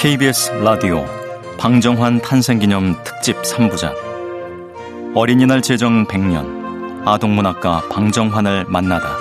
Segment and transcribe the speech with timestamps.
[0.00, 1.04] KBS 라디오
[1.58, 3.94] 방정환 탄생기념 특집 3부작
[5.14, 9.14] 어린이날 제정 100년 아동문학가 방정환을 만나다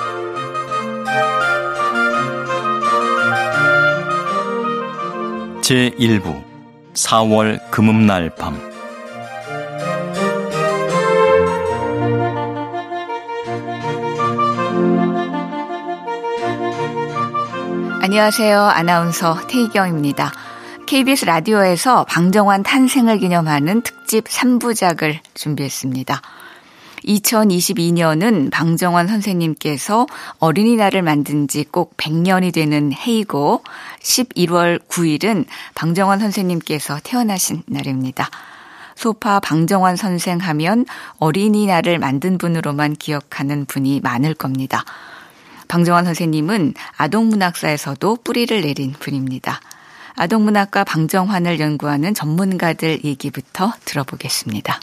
[5.59, 6.41] 제1부
[6.93, 8.57] 4월 금음날 밤
[18.01, 18.61] 안녕하세요.
[18.61, 20.31] 아나운서 태희경입니다.
[20.89, 26.19] KBS 라디오에서 방정환 탄생을 기념하는 특집 3부작을 준비했습니다.
[27.05, 30.07] 2022년은 방정환 선생님께서
[30.39, 33.63] 어린이날을 만든 지 꼭 100년이 되는 해이고
[34.01, 38.27] 11월 9일은 방정환 선생님께서 태어나신 날입니다.
[38.95, 40.87] 소파 방정환 선생 하면
[41.19, 44.83] 어린이날을 만든 분으로만 기억하는 분이 많을 겁니다.
[45.67, 49.59] 방정환 선생님은 아동문학사에서도 뿌리를 내린 분입니다.
[50.19, 54.77] 아동문학과 방정환을 연구하는 전문가들 얘기부터 들어보겠습니다.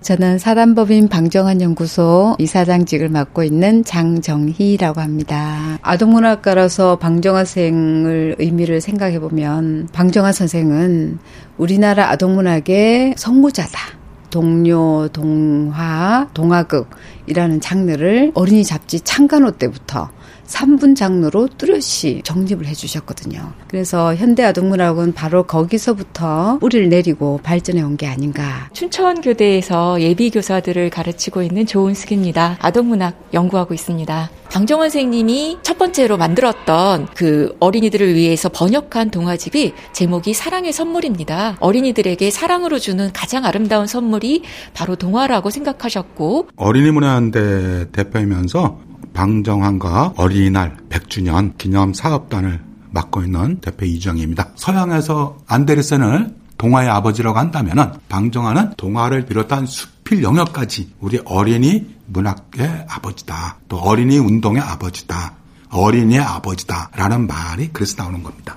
[0.00, 5.78] 저는 사단법인 방정환 연구소 이사장직을 맡고 있는 장정희라고 합니다.
[5.82, 11.18] 아동문학가라서 방정환 선생을 의미를 생각해 보면 방정환 선생은
[11.58, 13.98] 우리나라 아동문학의 선구자다.
[14.30, 20.10] 동료, 동화, 동화극이라는 장르를 어린이 잡지 창간호 때부터
[20.48, 23.52] 3분 장르로 뚜렷이 정립을 해주셨거든요.
[23.68, 28.68] 그래서 현대 아동문학은 바로 거기서부터 뿌리를 내리고 발전해 온 게 아닌가.
[28.74, 32.56] 춘천교대에서 예비교사들을 가르치고 있는 조은숙입니다.
[32.60, 34.30] 아동문학 연구하고 있습니다.
[34.50, 41.56] 방정원 선생님이 첫 번째로 만들었던 그 어린이들을 위해서 번역한 동화집이 제목이 사랑의 선물입니다.
[41.60, 44.42] 어린이들에게 사랑으로 주는 가장 아름다운 선물이
[44.74, 48.78] 바로 동화라고 생각하셨고 어린이 문화연대 대표이면서
[49.14, 52.60] 방정환과 어린이날 100주년 기념 사업단을
[52.90, 54.50] 맡고 있는 대표 이정희입니다.
[54.54, 63.58] 서양에서 안데르센을 동화의 아버지라고 한다면 방정환은 동화를 비롯한 수필 영역까지 우리 어린이 문학의 아버지다.
[63.68, 65.34] 또 어린이 운동의 아버지다.
[65.70, 66.90] 어린이의 아버지다.
[66.96, 68.56] 라는 말이 그래서 나오는 겁니다.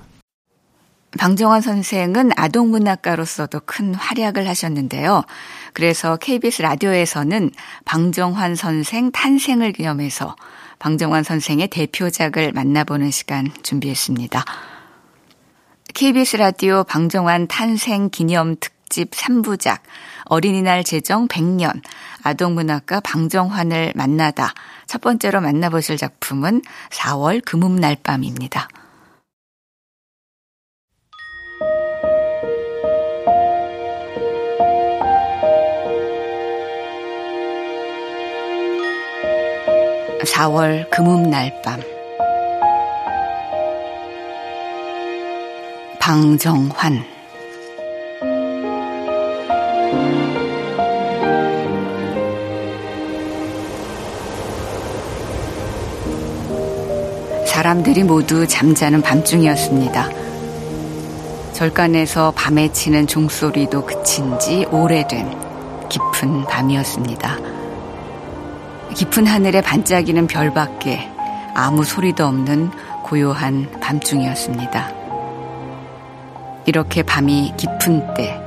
[1.20, 5.24] 방정환 선생은 아동 문학가로서도 큰 활약을 하셨는데요.
[5.74, 7.52] 그래서 KBS 라디오에서는
[7.86, 10.36] 방정환 선생 탄생을 기념해서
[10.80, 14.44] 방정환 선생의 대표작을 만나보는 시간 준비했습니다.
[15.94, 19.80] KBS 라디오 방정환 탄생 기념 특집 3부작
[20.26, 21.82] 어린이날 제정 100년
[22.24, 24.54] 아동문학가 방정환을 만나다
[24.88, 28.68] 첫 번째로 만나보실 작품은 4월 금음날 밤입니다.
[40.24, 41.82] 4월 금음날 밤
[46.00, 47.04] 방정환
[57.46, 60.10] 사람들이 모두 잠자는 밤중이었습니다.
[61.54, 65.30] 절간에서 밤에 치는 종소리도 그친 지 오래된
[65.90, 67.61] 깊은 밤이었습니다.
[68.96, 71.10] 깊은 하늘에 반짝이는 별 밖에
[71.54, 72.72] 아무 소리도 없는
[73.04, 74.92] 고요한 밤중이었습니다.
[76.66, 78.40] 이렇게 밤이 깊은 때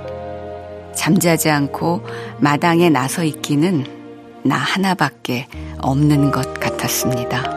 [0.95, 2.07] 잠자지 않고
[2.39, 3.85] 마당에 나서 있기는
[4.43, 5.47] 나 하나밖에
[5.79, 7.54] 없는 것 같았습니다.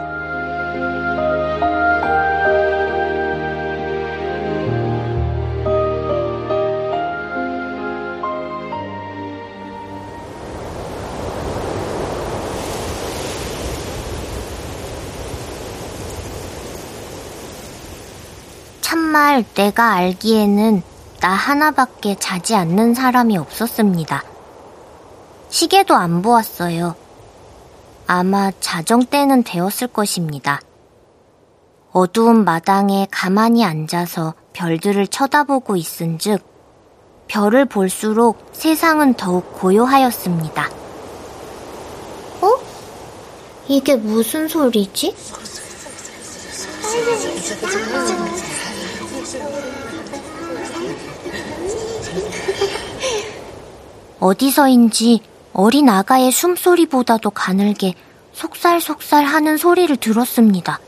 [19.54, 20.82] 내가 알기에는
[21.20, 24.22] 나 하나밖에 자지 않는 사람이 없었습니다.
[25.50, 26.94] 시계도 안 보았어요.
[28.06, 30.60] 아마 자정 때는 되었을 것입니다.
[31.92, 36.42] 어두운 마당에 가만히 앉아서 별들을 쳐다보고 있은 즉,
[37.26, 40.70] 별을 볼수록 세상은 더욱 고요하였습니다.
[42.40, 42.50] 어?
[43.68, 45.14] 이게 무슨 소리지?
[54.20, 55.20] 어디서인지
[55.52, 57.94] 어린 아가의 숨소리보다도 가늘게
[58.32, 60.80] 속살속살 하는 소리를 들었습니다.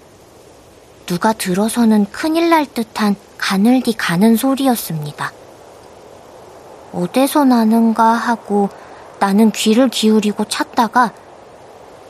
[1.07, 5.33] 누가 들어서는 큰일 날 듯한 가늘디 가는 소리였습니다.
[6.93, 8.69] 어디서 나는가 하고
[9.19, 11.13] 나는 귀를 기울이고 찾다가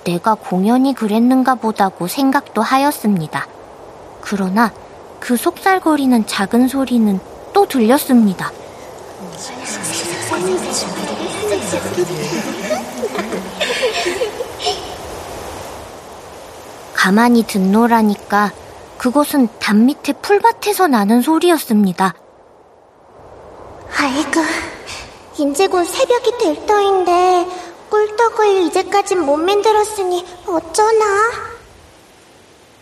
[0.05, 3.47] 내가 공연히 그랬는가 보다고 생각도 하였습니다.
[4.21, 4.73] 그러나
[5.21, 7.21] 그 속살거리는 작은 소리는
[7.53, 8.51] 또 들렸습니다.
[16.95, 18.53] 가만히 듣노라니까
[18.99, 22.15] 그것은 담 밑에 풀밭에서 나는 소리였습니다.
[23.97, 24.41] 아이고,
[25.39, 27.47] 이제 곧 새벽이 될 터인데
[27.89, 31.05] 꿀떡을 이제까진 못 만들었으니 어쩌나?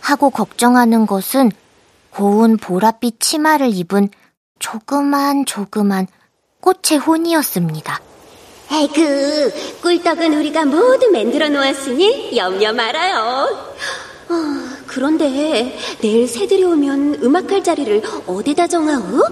[0.01, 1.51] 하고 걱정하는 것은
[2.11, 4.09] 고운 보랏빛 치마를 입은
[4.59, 6.07] 조그만 조그만
[6.61, 8.01] 꽃의 혼이었습니다.
[8.71, 13.47] 에그, 꿀떡은 우리가 모두 만들어 놓았으니 염려 말아요.
[14.29, 14.33] 어,
[14.85, 19.23] 그런데 내일 새들이 오면 음악할 자리를 어디다 정하오?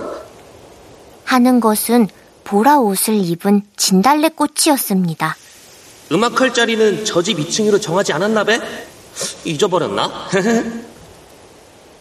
[1.26, 2.08] 하는 것은
[2.46, 5.36] 보라 옷을 입은 진달래 꽃이었습니다.
[6.12, 8.60] 음악할 자리는 저 집 2층으로 정하지 않았나 배?
[9.44, 10.30] 잊어버렸나?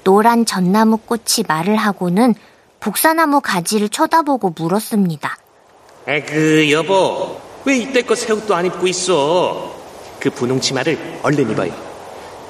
[0.07, 2.37] 노란 전나무 꽃이 말을 하고는
[2.79, 5.37] 복사나무 가지를 쳐다보고 물었습니다.
[6.07, 9.75] 에그 여보 왜 이때껏 새 옷도 안 입고 있어?
[10.21, 11.73] 그 분홍 치마를 얼른 입어요.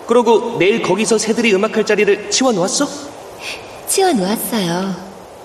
[0.06, 2.87] 그러고 내일 거기서 새들이 음악할 자리를 치워놓았어?
[3.88, 4.94] 치워놓았어요.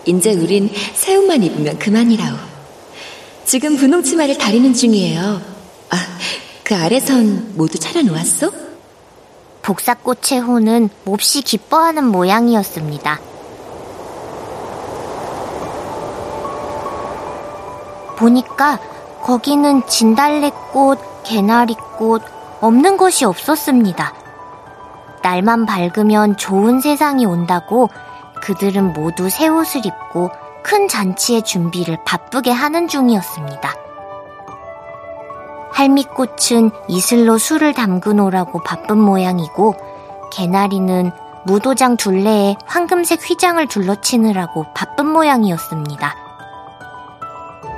[0.05, 2.35] 이제 우린 새 옷만 입으면 그만이라오.
[3.45, 5.41] 지금 분홍 치마를 다리는 중이에요.
[5.91, 6.17] 아,
[6.65, 8.70] 그 아래선 모두 차려놓았어?
[9.61, 13.19] 복사꽃의 호는 몹시 기뻐하는 모양이었습니다.
[18.17, 18.79] 보니까
[19.23, 22.21] 거기는 진달래꽃, 개나리꽃,
[22.61, 24.13] 없는 것이 없었습니다.
[25.23, 27.89] 날만 밝으면 좋은 세상이 온다고
[28.41, 30.31] 그들은 모두 새 옷을 입고
[30.63, 33.90] 큰 잔치의 준비를 바쁘게 하는 중이었습니다.
[35.73, 39.75] 할미꽃은 이슬로 술을 담그노라고 바쁜 모양이고
[40.31, 41.11] 개나리는
[41.45, 46.15] 무도장 둘레에 황금색 휘장을 둘러치느라고 바쁜 모양이었습니다.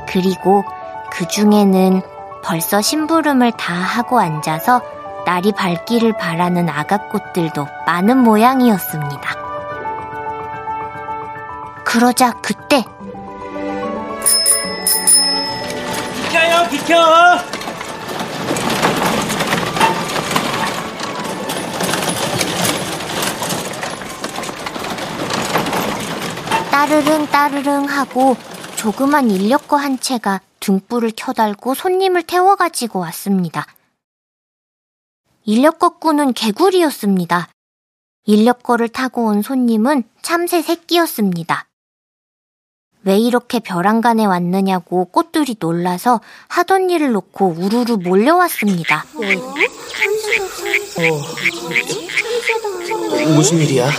[0.10, 0.64] 그리고
[1.12, 2.02] 그 중에는
[2.44, 4.82] 벌써 심부름을 다 하고 앉아서
[5.26, 9.44] 날이 밝기를 바라는 아가꽃들도 많은 모양이었습니다.
[11.86, 12.84] 그러자 그때
[16.16, 17.53] 비켜요 비켜!
[26.74, 28.36] 따르릉 따르릉 하고
[28.78, 33.68] 조그만 인력거 한 채가 등불을 켜달고 손님을 태워가지고 왔습니다.
[35.46, 37.50] 인력거꾼은 개구리였습니다.
[38.26, 41.68] 인력거를 타고 온 손님은 참새 새끼였습니다.
[43.04, 49.06] 왜 이렇게 벼랑간에 왔느냐고 꽃들이 놀라서 하던 일을 놓고 우르르 몰려왔습니다.
[53.28, 53.92] 어, 무슨 일이야?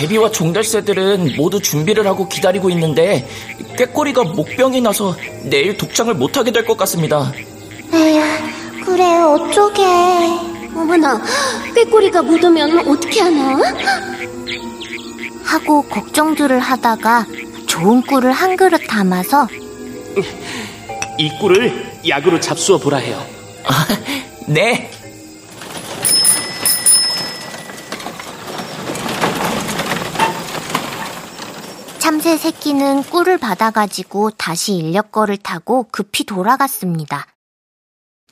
[0.00, 3.28] 제비와 종달새들은 모두 준비를 하고 기다리고 있는데
[3.76, 5.14] 꾀꼬리가 목병이 나서
[5.44, 7.30] 내일 독장을 못하게 될 것 같습니다.
[7.92, 8.22] 에휴,
[8.84, 9.82] 그래, 어쩌게.
[10.74, 11.22] 어머나,
[11.74, 13.58] 꾀꼬리가 묻으면 어떻게 하나?
[15.44, 17.26] 하고 걱정들을 하다가
[17.66, 19.48] 좋은 꿀을 한 그릇 담아서
[21.18, 21.74] 이 꿀을
[22.08, 23.22] 약으로 잡수어 보라 해요.
[23.64, 23.86] 아,
[24.48, 24.90] 네.
[32.10, 37.24] 참새 새끼는 꿀을 받아가지고 다시 인력거를 타고 급히 돌아갔습니다.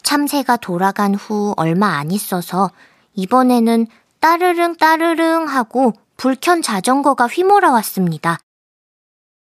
[0.03, 2.73] 참새가 돌아간 후 얼마 안 있어서
[3.15, 3.87] 이번에는
[4.19, 8.41] 따르릉 따르릉 하고 불켠 자전거가 휘몰아왔습니다.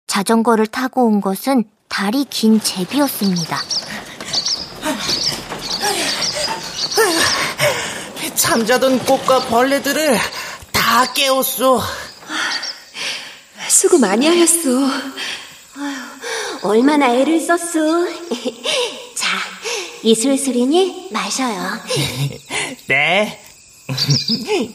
[0.07, 3.55] 자전거를 타고 온 것은 다리 긴 제비였습니다.
[8.33, 10.17] 잠자던 꽃과 벌레들을
[10.71, 11.83] 다 깨웠어.
[13.69, 14.69] 수고 많이 하였어.
[16.63, 18.07] 얼마나 애를 썼어.
[19.15, 19.37] 자,
[20.03, 21.79] 이슬슬이니 마셔요.
[22.87, 23.39] 네.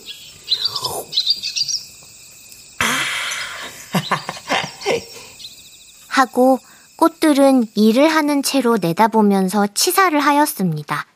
[6.09, 6.59] 하고
[6.97, 11.07] 꽃들은 일을 하는 채로 내다보면서 치사를 하였습니다.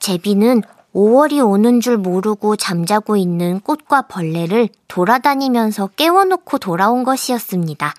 [0.00, 0.62] 제비는
[0.96, 7.92] 5월이 오는 줄 모르고 잠자고 있는 꽃과 벌레를 돌아다니면서 깨워놓고 돌아온 것이었습니다.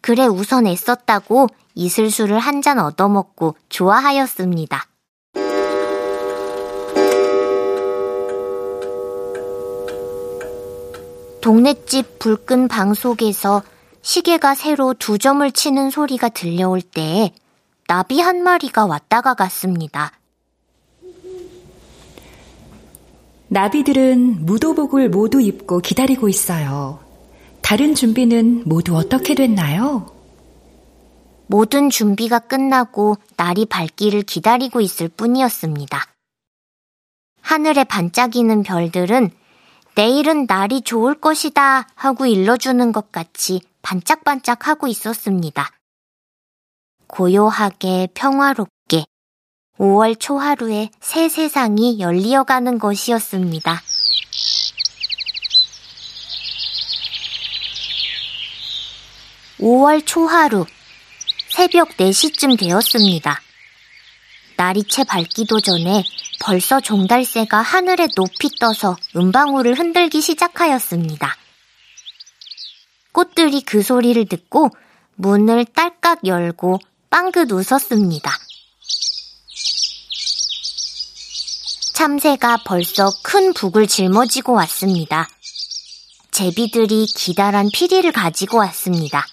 [0.00, 4.86] 그래 우선 애썼다고 이슬수를 한잔 얻어먹고 좋아하였습니다.
[11.42, 13.62] 동네집 불끈 방 속에서
[14.00, 17.34] 시계가 새로 두 점을 치는 소리가 들려올 때에
[17.86, 20.12] 나비 한 마리가 왔다가 갔습니다.
[23.48, 26.98] 나비들은 무도복을 모두 입고 기다리고 있어요.
[27.62, 30.12] 다른 준비는 모두 어떻게 됐나요?
[31.46, 36.04] 모든 준비가 끝나고 날이 밝기를 기다리고 있을 뿐이었습니다.
[37.40, 39.30] 하늘에 반짝이는 별들은
[39.94, 45.70] 내일은 날이 좋을 것이다 하고 일러주는 것 같이 반짝반짝 하고 있었습니다.
[47.06, 48.75] 고요하게 평화롭게
[49.78, 53.82] 5월 초하루에 새 세상이 열리어가는 것이었습니다.
[59.60, 60.64] (5월) 초하루
[61.50, 63.40] 새벽 4시쯤 되었습니다.
[64.56, 66.04] 날이 채 밝기도 전에
[66.40, 71.36] 벌써 종달새가 하늘에 높이 떠서 은방울을 흔들기 시작하였습니다.
[73.12, 74.70] 꽃들이 그 소리를 듣고
[75.16, 76.78] 문을 딸깍 열고
[77.10, 78.30] 빵긋 웃었습니다.
[81.96, 85.26] 참새가 벌써 큰 북을 짊어지고 왔습니다.
[86.30, 89.24] 제비들이 기다란 피리를 가지고 왔습니다.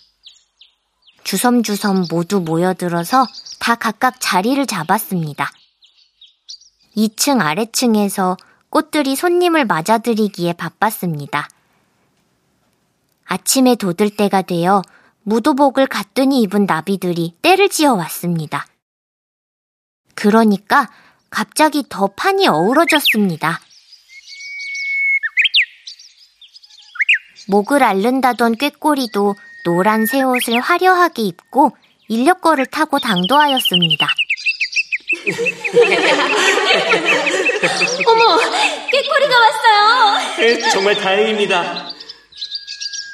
[1.26, 3.28] 주섬주섬 모두 모여들어서
[3.60, 5.52] 다 각각 자리를 잡았습니다.
[6.96, 8.38] 2층 아래층에서
[8.70, 11.50] 꽃들이 손님을 맞아들이기에 바빴습니다.
[13.26, 14.82] 아침에 돋을 때가 되어
[15.24, 18.66] 무도복을 가뜩이 입은 나비들이 때를 지어 왔습니다.
[20.16, 20.90] 그러니까
[21.34, 23.60] 갑자기 더 판이 어우러졌습니다.
[27.48, 29.34] 목을 앓는다던 꾀꼬리도
[29.66, 31.76] 노란 새 옷을 화려하게 입고
[32.08, 34.08] 인력거를 타고 당도하였습니다.
[38.08, 38.38] 어머,
[38.92, 40.20] 꾀꼬리가 왔어요.
[40.72, 41.90] 정말 다행입니다.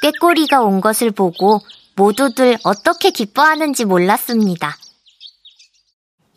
[0.02, 1.62] 꾀꼬리가 온 것을 보고
[1.96, 4.76] 모두들 어떻게 기뻐하는지 몰랐습니다.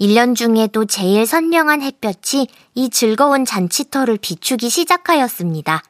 [0.03, 5.81] 1년 중에도 제일 선명한 햇볕이 이 즐거운 잔치터를 비추기 시작하였습니다.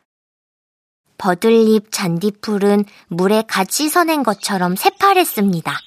[1.17, 5.79] 버들잎 잔디풀은 물에 갓 씻어낸 것처럼 새파랬습니다.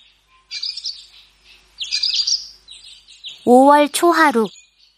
[3.45, 4.47] 5월 초하루,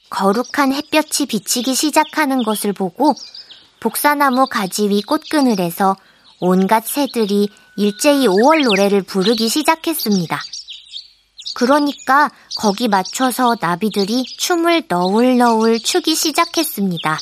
[0.10, 3.14] 거룩한 햇볕이 비치기 시작하는 것을 보고
[3.82, 5.98] 복사나무 가지 위 꽃그늘에서
[6.40, 10.40] 온갖 새들이 일제히 5월 노래를 부르기 시작했습니다.
[11.56, 17.18] 그러니까 거기 맞춰서 나비들이 춤을 너울너울 추기 시작했습니다.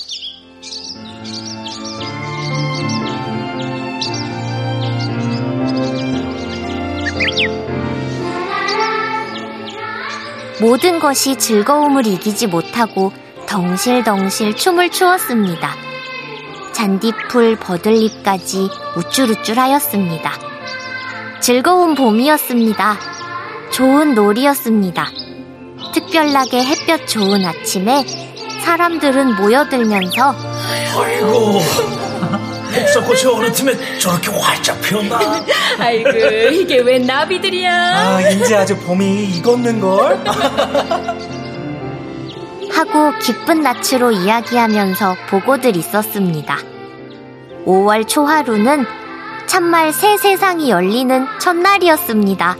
[10.62, 13.12] 모든 것이 즐거움을 이기지 못하고
[13.48, 15.76] 덩실덩실 춤을 추었습니다.
[16.74, 20.32] 잔디풀 버들잎까지 우쭐우쭐하였습니다.
[21.42, 22.98] 즐거운 봄이었습니다.
[23.76, 25.12] 좋은 놀이였습니다.
[25.94, 28.06] 특별하게 햇볕 좋은 아침에
[28.64, 30.34] 사람들은 모여들면서
[30.98, 31.60] 아이고
[32.74, 35.20] 복사꽃이 어느 틈에 저렇게 활짝 피었나
[35.78, 36.10] 아이고
[36.54, 40.24] 이게 웬 나비들이야 아 이제 아주 봄이 익었는걸
[42.72, 46.60] 하고 기쁜 낯으로 이야기하면서 보고들 있었습니다.
[47.66, 48.86] 5월 초하루는
[49.48, 52.56] 참말 새 세상이 열리는 첫날이었습니다.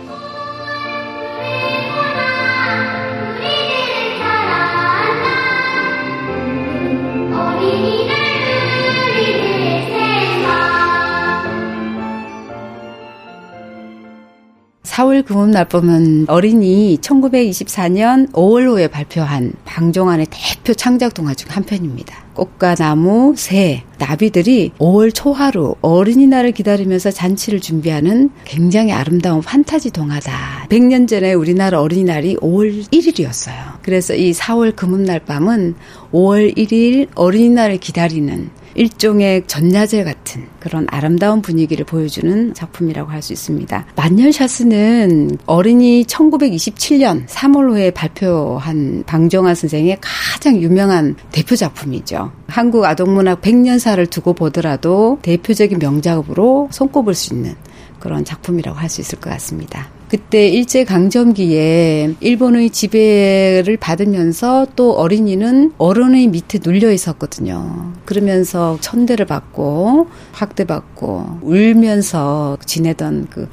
[14.96, 22.16] 사월 금음날밤은 어린이 1924년 5월호에 발표한 방종환의 대표 창작 동화 중 한 편입니다.
[22.34, 30.68] 꽃과 나무, 새, 나비들이 5월 초하루 어린이날을 기다리면서 잔치를 준비하는 굉장히 아름다운 판타지 동화다.
[30.70, 33.54] 100년 전에 우리나라 어린이날이 5월 1일이었어요.
[33.82, 35.76] 그래서 이 4월 금음날 밤은
[36.14, 43.86] 5월 1일 어린이날을 기다리는 일종의 전야제 같은 그런 아름다운 분위기를 보여주는 작품이라고 할 수 있습니다.
[43.96, 52.32] 만년샤스는 어린이 1927년 3월호에 발표한 방정환 선생의 가장 유명한 대표 작품이죠.
[52.48, 57.56] 한국 아동문학 100년사를 두고 보더라도 대표적인 명작으로 손꼽을 수 있는
[58.00, 59.88] 그런 작품이라고 할 수 있을 것 같습니다.
[60.16, 67.92] 그때 일제 강점기에 일본의 지배를 받으면서 또 어린이는 어른의 밑에 눌려 있었거든요.
[68.06, 73.50] 그러면서 천대를 받고 학대받고 울면서 지내던 그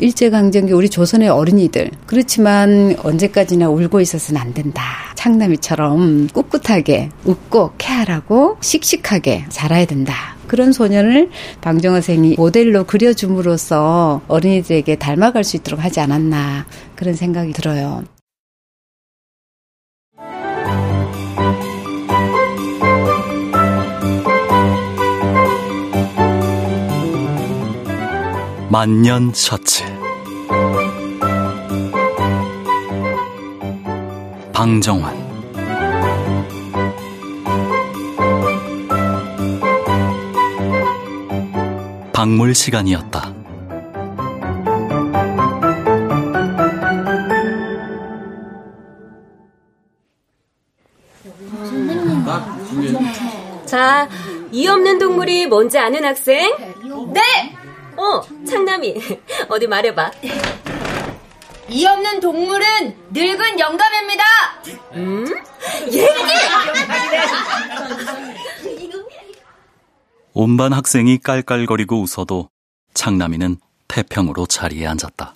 [0.00, 4.82] 일제강점기 우리 조선의 어린이들 그렇지만 언제까지나 울고 있어서는 안 된다.
[5.14, 10.36] 창남이처럼 꿋꿋하게 웃고 케어하고 씩씩하게 자라야 된다.
[10.46, 11.30] 그런 소년을
[11.60, 16.66] 방정호 생이 모델로 그려줌으로써 어린이들에게 닮아갈 수 있도록 하지 않았나
[16.96, 18.02] 그런 생각이 들어요.
[28.70, 29.82] 만년 셔츠
[34.52, 35.12] 방정환
[42.12, 43.34] 박물 시간이었다.
[53.66, 54.08] 자,
[54.52, 56.69] 이 없는 동물이 뭔지 아는 학생?
[58.50, 58.94] 창남이.
[59.48, 60.10] 어디 말해봐.
[61.68, 64.24] 이 없는 동물은 늙은 영감입니다.
[64.94, 65.26] 음?
[65.86, 66.06] 얘기!
[70.32, 72.48] 온반 학생이 깔깔거리고 웃어도
[72.94, 75.34] 창남이는 태평으로 자리에 앉았다.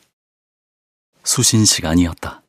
[1.25, 2.44] 수신 시간이었다.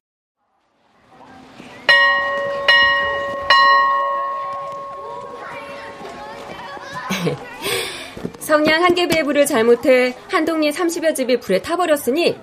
[8.45, 12.37] 성냥 한 개 배부를 잘못해 한 동네 30여 집이 불에 타버렸으니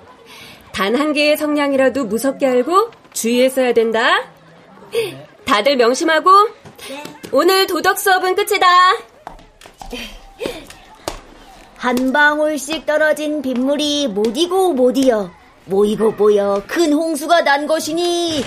[0.72, 4.24] 단 한 개의 성냥이라도 무섭게 알고 주의했어야 된다.
[5.44, 6.30] 다들 명심하고
[7.30, 8.66] 오늘 도덕 수업은 끝이다.
[11.76, 15.30] 한 방울씩 떨어진 빗물이 못 이고 못이여
[15.66, 18.44] 모이고 모여 큰 홍수가 난 것이니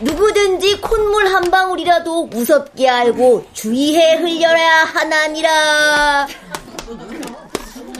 [0.00, 6.26] 누구든지 콧물 한 방울이라도 무섭게 알고 주의해 흘려야 하나니라.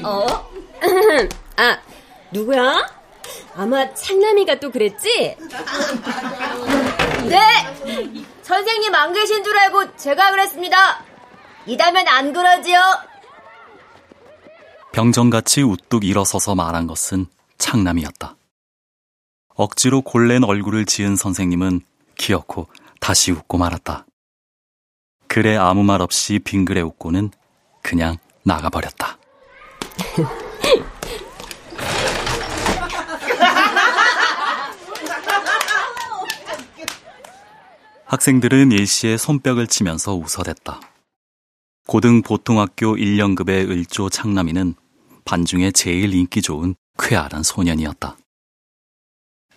[0.05, 0.27] 어?
[1.57, 1.79] 아,
[2.31, 2.87] 누구야?
[3.57, 5.37] 아마 창남이가 또 그랬지?
[7.29, 7.39] 네!
[8.43, 11.05] 선생님 안 계신 줄 알고 제가 그랬습니다.
[11.67, 12.79] 이다면 안 그러지요?
[14.93, 17.27] 병정같이 우뚝 일어서서 말한 것은
[17.59, 18.37] 창남이었다.
[19.57, 21.81] 억지로 골렌 얼굴을 지은 선생님은
[22.17, 22.67] 기어코
[23.01, 24.05] 다시 웃고 말았다.
[25.27, 27.31] 그래 아무 말 없이 빙그레 웃고는
[27.83, 29.19] 그냥 나가버렸다.
[38.07, 40.81] 학생들은 일시에 손뼉을 치면서 웃어댔다.
[41.87, 44.75] 고등 보통학교 1년급의 을조 창남이는
[45.25, 48.17] 반 중에 제일 인기 좋은 쾌활한 소년이었다.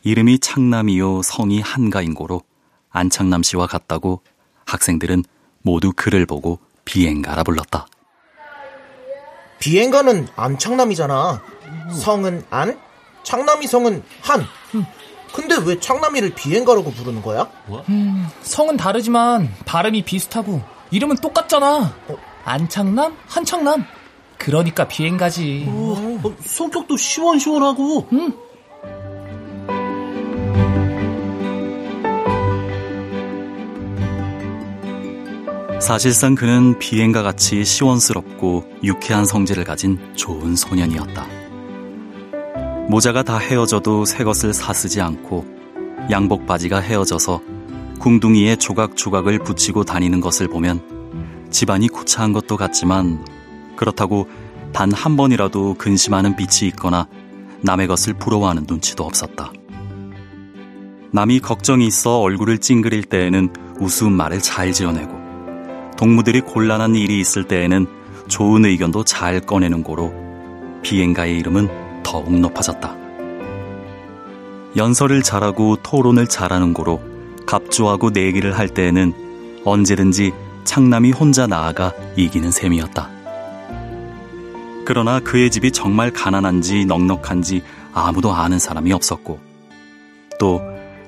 [0.03, 2.41] 이름이 창남이요 성이 한가인고로
[2.89, 4.23] 안창남 씨와 같다고
[4.65, 5.23] 학생들은
[5.61, 7.87] 모두 그를 보고 비행가라 불렀다.
[9.59, 11.41] 비행가는 안창남이잖아.
[11.93, 12.79] 성은 안,
[13.23, 14.45] 창남이 성은 한.
[15.33, 17.47] 근데 왜 창남이를 비행가라고 부르는 거야?
[17.89, 21.93] 음, 성은 다르지만 발음이 비슷하고 이름은 똑같잖아.
[22.45, 23.85] 안창남, 한창남.
[24.37, 25.65] 그러니까 비행가지.
[25.67, 28.07] 어, 어, 성격도 시원시원하고.
[28.13, 28.33] 응.
[35.87, 41.25] 사실상 그는 비행가 같이 시원스럽고 유쾌한 성질을 가진 좋은 소년이었다.
[42.89, 45.45] 모자가 다 헤어져도 새 것을 사쓰지 않고
[46.11, 47.41] 양복 바지가 헤어져서
[47.99, 53.23] 궁둥이에 조각조각을 붙이고 다니는 것을 보면 집안이 구차한 것도 같지만
[53.77, 54.27] 그렇다고
[54.73, 57.07] 단 한 번이라도 근심하는 빛이 있거나
[57.61, 59.53] 남의 것을 부러워하는 눈치도 없었다.
[61.13, 65.16] 남이 걱정이 있어 얼굴을 찡그릴 때에는 우스운 말을 잘 지어내고
[65.97, 67.87] 동무들이 곤란한 일이 있을 때에는
[68.27, 70.13] 좋은 의견도 잘 꺼내는 고로
[70.83, 72.95] 비행가의 이름은 더욱 높아졌다.
[74.75, 77.01] 연설을 잘하고 토론을 잘하는 고로
[77.47, 80.33] 갑조하고 내기를 할 때에는 언제든지
[80.65, 83.09] 창남이 혼자 나아가 이기는 셈이었다.
[84.85, 89.39] 그러나 그의 집이 정말 가난한지 넉넉한지 아무도 아는 사람이 없었고
[90.39, 90.61] 또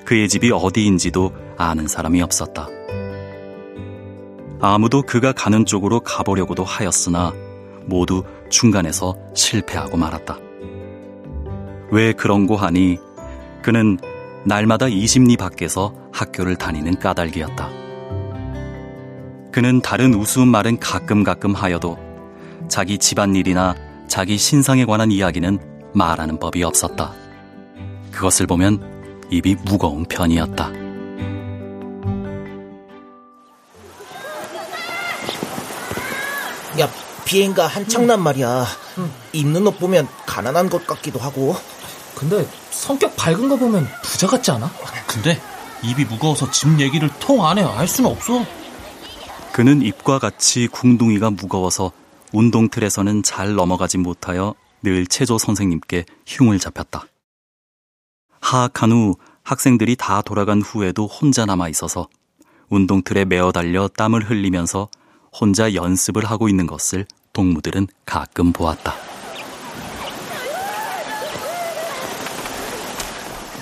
[0.04, 2.79] 그의 집이 어디인지도 아는 사람이 없었다.
[4.60, 7.32] 아무도 그가 가는 쪽으로 가보려고도 하였으나
[7.86, 10.38] 모두 중간에서 실패하고 말았다.
[11.90, 12.98] 왜 그런고 하니
[13.62, 13.98] 그는
[14.44, 17.68] 날마다 20리 밖에서 학교를 다니는 까닭이었다.
[19.52, 21.98] 그는 다른 우스운 말은 가끔 가끔 하여도
[22.68, 23.74] 자기 집안일이나
[24.08, 25.58] 자기 신상에 관한 이야기는
[25.94, 27.12] 말하는 법이 없었다.
[28.12, 30.89] 그것을 보면 입이 무거운 편이었다.
[36.80, 36.90] 야,
[37.24, 38.66] 비행가 한창난 말이야.
[39.32, 41.54] 입는 옷 보면 가난한 것 같기도 하고.
[42.14, 44.70] 근데 성격 밝은 거 보면 부자 같지 않아?
[45.06, 45.40] 근데
[45.82, 48.44] 입이 무거워서 집 얘기를 통 안에 알 수는 없어.
[49.52, 51.92] 그는 입과 같이 궁둥이가 무거워서
[52.32, 57.06] 운동틀에서는 잘 넘어가지 못하여 늘 체조 선생님께 흉을 잡혔다.
[58.40, 62.08] 하악한 후 학생들이 다 돌아간 후에도 혼자 남아 있어서
[62.68, 64.88] 운동틀에 메어 달려 땀을 흘리면서
[65.32, 68.94] 혼자 연습을 하고 있는 것을 동무들은 가끔 보았다.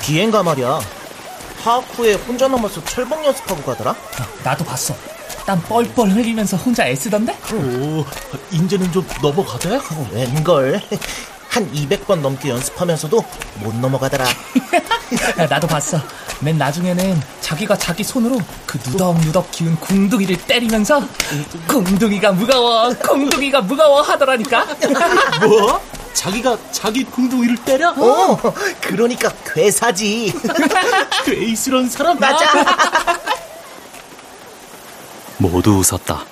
[0.02, 0.81] 비행가 말이야.
[1.62, 3.94] 파악 후에 혼자 남아서 철봉 연습하고 가더라?
[4.42, 4.94] 나도 봤어.
[5.44, 7.37] 땀 뻘뻘 흘리면서 혼자 애쓰던데?
[7.52, 8.04] 오, 뭐,
[8.50, 9.76] 이제는 좀 넘어가대?
[9.76, 10.81] 어, 웬걸.
[11.48, 13.22] 한 200번 넘게 연습하면서도
[13.57, 14.24] 못 넘어가더라.
[15.48, 15.98] 나도 봤어.
[16.40, 21.03] 맨 나중에는 자기가 자기 손으로 그 누덕누덕 기운 궁둥이를 때리면서
[21.66, 24.64] 궁둥이가 무거워, 궁둥이가 무거워 하더라니까.
[25.46, 25.81] 뭐?
[26.12, 27.90] 자기가 자기 궁둥이를 때려?
[27.90, 28.37] 어,
[28.81, 30.33] 그러니까 괴사지.
[31.24, 32.44] 괴이스런 사람 맞아.
[35.38, 36.24] 모두 웃었다.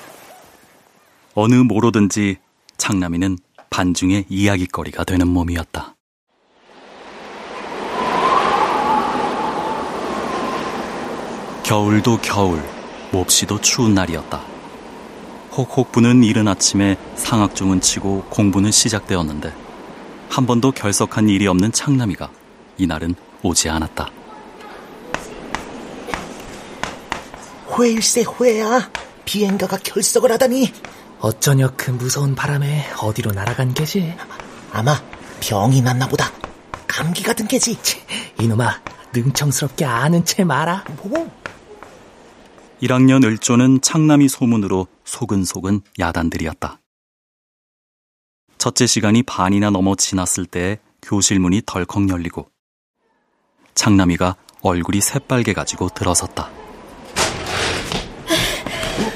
[1.34, 2.38] 어느 모로든지
[2.78, 3.38] 창남이는
[3.70, 5.95] 반중의 이야기거리가 되는 몸이었다.
[11.66, 12.62] 겨울도 겨울,
[13.10, 14.40] 몹시도 추운 날이었다.
[15.50, 19.52] 혹혹 부는 이른 아침에 상학중은 치고 공부는 시작되었는데
[20.30, 22.30] 한 번도 결석한 일이 없는 창남이가
[22.78, 24.08] 이날은 오지 않았다.
[27.76, 28.88] 회일세 회야.
[29.24, 30.72] 비행가가 결석을 하다니.
[31.18, 34.14] 어쩌냐 그 무서운 바람에 어디로 날아간 게지?
[34.70, 35.02] 아마
[35.40, 36.30] 병이 났나 보다.
[36.86, 37.76] 감기 같은 게지.
[38.38, 38.80] 이놈아,
[39.12, 40.84] 능청스럽게 아는 채 마라.
[41.02, 41.28] 뭐?
[42.82, 46.78] 1학년 을조는 창남이 소문으로 소근소근 야단들이었다.
[48.58, 52.50] 첫째 시간이 반이나 넘어 지났을 때 교실 문이 덜컥 열리고
[53.74, 56.50] 창남이가 얼굴이 새빨개 가지고 들어섰다.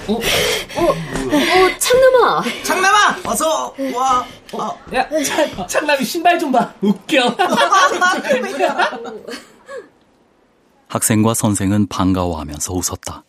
[0.07, 2.43] 어, 어, 창남아.
[2.63, 4.25] 창남아, 어서 와.
[4.53, 4.79] 어.
[4.95, 6.73] 야, 창, 창남이 신발 좀 봐.
[6.81, 7.37] 웃겨.
[10.89, 13.25] 학생과 선생은 반가워하면서 웃었다.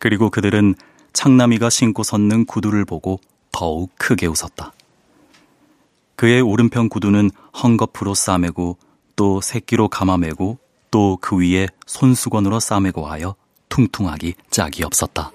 [0.00, 0.74] 그리고 그들은
[1.12, 3.20] 창남이가 신고 섰는 구두를 보고
[3.52, 4.72] 더욱 크게 웃었다.
[6.16, 8.76] 그의 오른편 구두는 헝겊으로 싸매고
[9.16, 10.58] 또 새끼로 감아매고
[10.90, 13.36] 또 그 위에 손수건으로 싸매고 하여
[13.68, 15.30] 퉁퉁하기 짝이 없었다.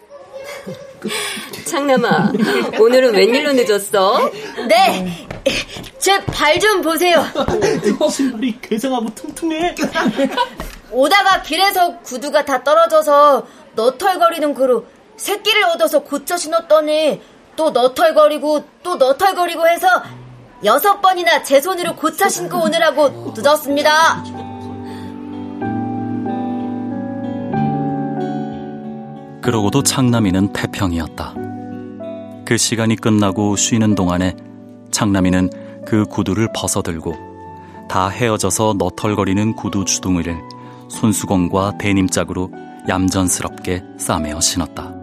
[1.65, 2.33] 창남아,
[2.79, 4.31] 오늘은 웬일로 늦었어?
[4.67, 5.27] 네,
[5.99, 7.23] 제 발 좀 보세요.
[8.11, 9.75] 신발이 괴상하고 퉁퉁해.
[10.91, 14.85] 오다가 길에서 구두가 다 떨어져서 너털거리는 그로
[15.17, 17.21] 새끼를 얻어서 고쳐 신었더니
[17.55, 19.87] 또 너털거리고 또 너털거리고 해서
[20.63, 24.23] 여섯 번이나 제 손으로 고쳐 신고 오느라고 늦었습니다.
[29.41, 31.35] 그러고도 창남이는 태평이었다.
[32.45, 34.35] 그 시간이 끝나고 쉬는 동안에
[34.91, 37.13] 창남이는 그 구두를 벗어들고
[37.87, 40.35] 다 헤어져서 너털거리는 구두 주둥이를
[40.89, 42.49] 손수건과 데님짝으로
[42.87, 44.93] 얌전스럽게 싸매어 신었다.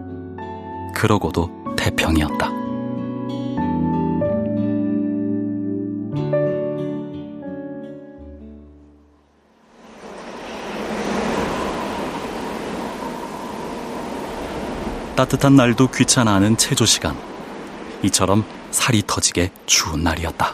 [0.95, 2.51] 그러고도 태평이었다.
[15.15, 17.15] 따뜻한 날도 귀찮아하는 체조 시간.
[18.01, 20.53] 이처럼 살이 터지게 추운 날이었다.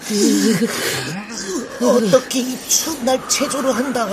[1.80, 4.06] 어떻게 이 추운 날 체조를 한다.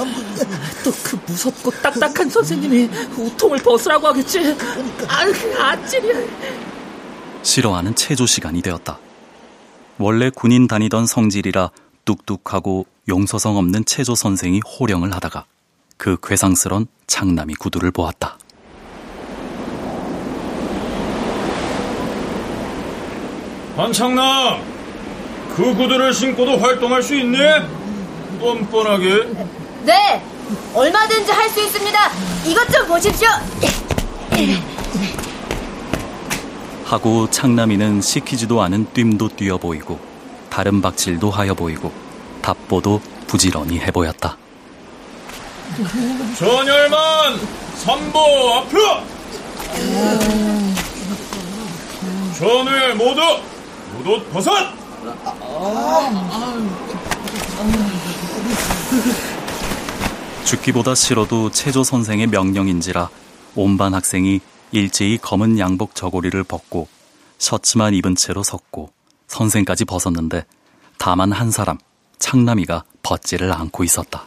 [0.84, 4.40] 또그 무섭고 딱딱한 선생님이 우통을 벗으라고 하겠지.
[5.08, 6.16] 아유, 아찔이야.
[7.44, 9.00] 싫어하는 체조 시간이 되었다.
[9.98, 11.72] 원래 군인 다니던 성질이라
[12.06, 15.46] 뚝뚝하고 용서성 없는 체조 선생이 호령을 하다가
[15.98, 18.38] 그 괴상스런 창남이 구두를 보았다.
[23.76, 24.77] 한창남,
[25.58, 27.40] 그 구두를 신고도 활동할 수 있니?
[28.40, 29.24] 뻔뻔하게.
[29.86, 30.22] 네,
[30.76, 32.12] 얼마든지 할 수 있습니다.
[32.46, 33.28] 이것 좀 보십시오.
[36.86, 40.00] 하고 창남이는 시키지도 않은 뜀도 뛰어 보이고
[40.52, 41.92] 다른 박질도 하여 보이고
[42.44, 44.38] 답보도 부지런히 해 보였다.
[46.38, 47.40] 전열만
[47.84, 48.16] 3보
[48.58, 49.02] 앞으로!
[52.38, 53.22] 전우열 모두
[54.04, 54.52] 무옷 벗어!
[60.46, 63.10] 죽기보다 싫어도 체조 선생의 명령인지라
[63.56, 64.40] 온반 학생이
[64.72, 66.88] 일제히 검은 양복 저고리를 벗고
[67.38, 68.92] 셔츠만 입은 채로 섰고
[69.28, 70.46] 선생까지 벗었는데
[70.98, 71.78] 다만 한 사람
[72.20, 74.26] 창남이가 벗지를 않고 있었다.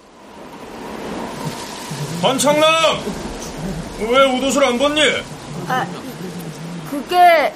[2.23, 2.71] 한창남!
[3.99, 5.01] 왜 옷옷을 안 벗니?
[5.67, 5.87] 아,
[6.91, 7.53] 그게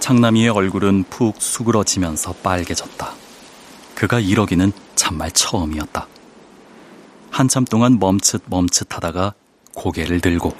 [0.00, 3.12] 창남이의 얼굴은 푹 수그러지면서 빨개졌다.
[3.94, 6.06] 그가 이러기는 참말 처음이었다.
[7.30, 9.34] 한참 동안 멈칫 멈칫하다가
[9.74, 10.52] 고개를 들고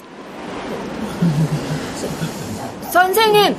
[2.91, 3.55] 선생님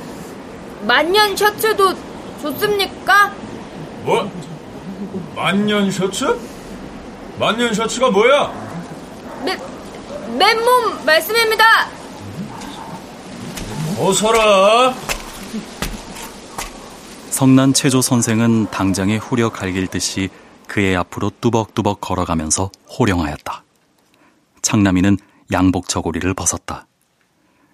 [0.87, 1.93] 만년 셔츠도
[2.41, 3.33] 좋습니까?
[4.03, 4.31] 뭐?
[5.35, 6.25] 만년 셔츠?
[7.37, 8.51] 만년 셔츠가 뭐야?
[9.45, 9.59] 맨,
[10.37, 11.63] 맨몸 말씀입니다.
[13.99, 14.93] 어서라.
[17.41, 20.29] 성난 체조 선생은 당장에 후려 갈길 듯이
[20.67, 23.63] 그의 앞으로 뚜벅뚜벅 걸어가면서 호령하였다.
[24.61, 25.17] 창남이는
[25.51, 26.85] 양복 저고리를 벗었다.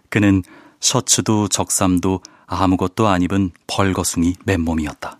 [0.08, 0.42] 그는
[0.80, 5.20] 셔츠도 적삼도 아무것도 안 입은 벌거숭이 맨몸이었다.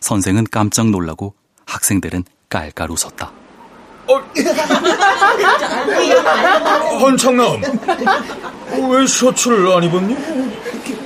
[0.00, 1.32] 선생은 깜짝 놀라고
[1.64, 3.32] 학생들은 깔깔 웃었다.
[4.06, 4.20] 어,
[7.00, 7.62] 한창남,
[8.90, 11.05] 왜 셔츠를 안 입었니?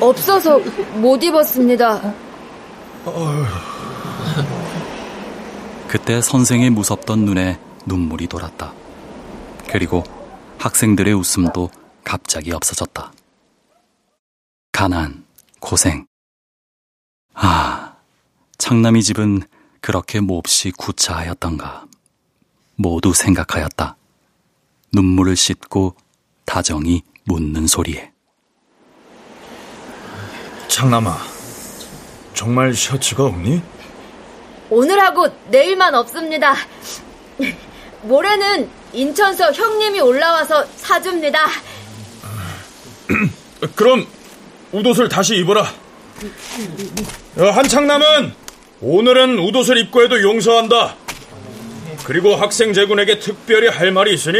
[0.00, 0.58] 없어서
[0.94, 2.14] 못 입었습니다.
[5.88, 8.72] 그때 선생의 무섭던 눈에 눈물이 돌았다.
[9.68, 10.04] 그리고
[10.58, 11.70] 학생들의 웃음도
[12.04, 13.12] 갑자기 없어졌다.
[14.72, 15.24] 가난,
[15.60, 16.06] 고생.
[17.34, 17.94] 아,
[18.58, 19.42] 창남이 집은
[19.80, 21.86] 그렇게 몹시 구차하였던가.
[22.76, 23.96] 모두 생각하였다.
[24.92, 25.94] 눈물을 씻고
[26.44, 28.12] 다정히 묻는 소리에.
[30.68, 31.18] 창남아,
[32.34, 33.62] 정말 셔츠가 없니?
[34.70, 36.54] 오늘하고 내일만 없습니다.
[38.02, 41.46] 모레는 인천서 형님이 올라와서 사줍니다.
[43.74, 44.06] 그럼
[44.72, 45.72] 웃옷을 다시 입어라.
[47.36, 48.34] 한창남은
[48.80, 50.96] 오늘은 웃옷을 입고 해도 용서한다.
[52.04, 54.38] 그리고 학생 제군에게 특별히 할 말이 있으니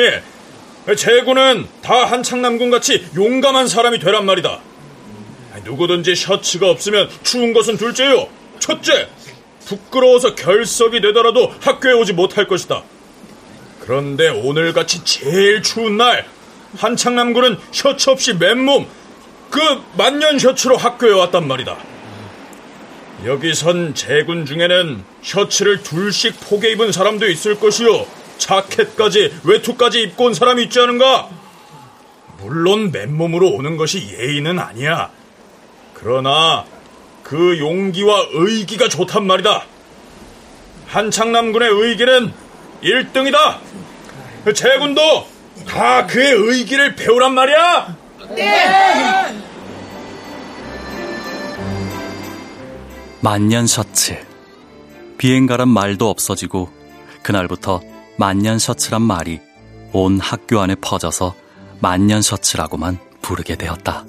[0.96, 4.60] 제군은 다 한창남군 같이 용감한 사람이 되란 말이다.
[5.64, 8.28] 누구든지 셔츠가 없으면 추운 것은 둘째요.
[8.58, 9.08] 첫째,
[9.66, 12.82] 부끄러워서 결석이 되더라도 학교에 오지 못할 것이다.
[13.80, 16.26] 그런데 오늘같이 제일 추운 날
[16.76, 18.86] 한창남군은 셔츠 없이 맨몸
[19.50, 19.60] 그
[19.96, 21.76] 만년 셔츠로 학교에 왔단 말이다.
[23.24, 28.06] 여기선 제군 중에는 셔츠를 둘씩 포개 입은 사람도 있을 것이요.
[28.38, 31.28] 자켓까지 외투까지 입고 온 사람이 있지 않은가?
[32.40, 35.10] 물론 맨몸으로 오는 것이 예의는 아니야.
[36.00, 36.64] 그러나
[37.22, 39.64] 그 용기와 의기가 좋단 말이다.
[40.86, 42.32] 한창남군의 의기는
[42.82, 43.58] 1등이다.
[44.54, 45.26] 제군도
[45.66, 47.96] 다 그의 의기를 배우란 말이야.
[48.30, 49.44] 네.
[53.20, 54.18] 만년 셔츠.
[55.18, 56.70] 비행가란 말도 없어지고
[57.22, 57.82] 그날부터
[58.16, 59.40] 만년 셔츠란 말이
[59.92, 61.34] 온 학교 안에 퍼져서
[61.80, 64.04] 만년 셔츠라고만 부르게 되었다.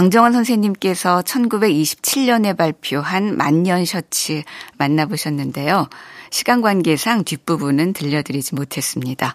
[0.00, 4.42] 방정환 선생님께서 1927년에 발표한 만년 셔츠
[4.78, 5.90] 만나보셨는데요.
[6.30, 9.34] 시간 관계상 뒷부분은 들려드리지 못했습니다.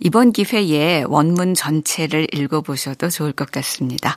[0.00, 4.16] 이번 기회에 원문 전체를 읽어보셔도 좋을 것 같습니다.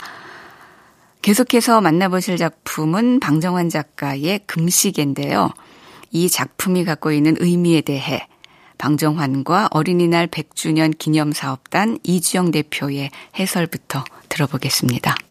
[1.21, 5.51] 계속해서 만나보실 작품은 방정환 작가의 금시계인데요.
[6.09, 8.27] 이 작품이 갖고 있는 의미에 대해
[8.79, 15.28] 방정환과 어린이날 100주년 기념사업단 이주영 대표의 해설부터 들어보겠습니다.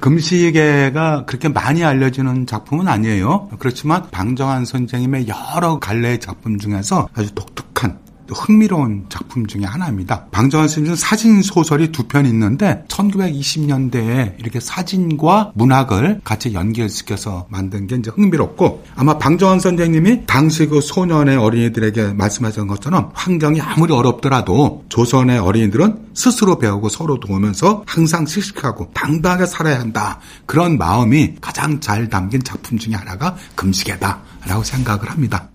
[0.00, 3.48] 금시계가 그렇게 많이 알려지는 작품은 아니에요.
[3.58, 8.01] 그렇지만 방정환 선생님의 여러 갈래의 작품 중에서 아주 독특한
[8.32, 10.26] 흥미로운 작품 중의 하나입니다.
[10.30, 17.96] 방정환 선생님 사진 소설이 두 편 있는데 1920년대에 이렇게 사진과 문학을 같이 연결시켜서 만든 게
[17.96, 25.38] 이제 흥미롭고 아마 방정환 선생님이 당시 그 소년의 어린이들에게 말씀하신 것처럼 환경이 아무리 어렵더라도 조선의
[25.38, 30.18] 어린이들은 스스로 배우고 서로 도우면서 항상 씩씩하고 당당하게 살아야 한다.
[30.46, 35.51] 그런 마음이 가장 잘 담긴 작품 중의 하나가 금시계다라고 생각을 합니다.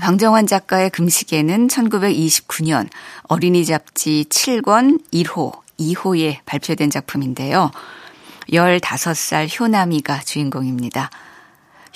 [0.00, 2.88] 방정환 작가의 금시계는 1929년
[3.24, 7.70] 어린이 잡지 7권 1호, 2호에 발표된 작품인데요.
[8.50, 11.10] 15살 효남이가 주인공입니다.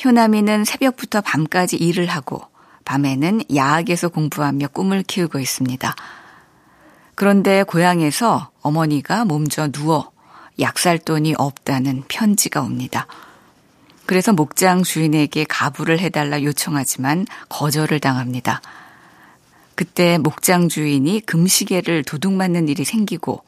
[0.05, 2.43] 효남이는 새벽부터 밤까지 일을 하고
[2.85, 5.95] 밤에는 야학에서 공부하며 꿈을 키우고 있습니다.
[7.15, 10.13] 그런데 고향에서 어머니가 몸져 누워
[10.61, 13.07] 약살 돈이 없다는 편지가 옵니다.
[14.07, 18.62] 그래서 목장 주인에게 가부를 해달라 요청하지만 거절을 당합니다.
[19.75, 23.42] 그때 목장 주인이 금시계를 도둑 맞는 일이 생기고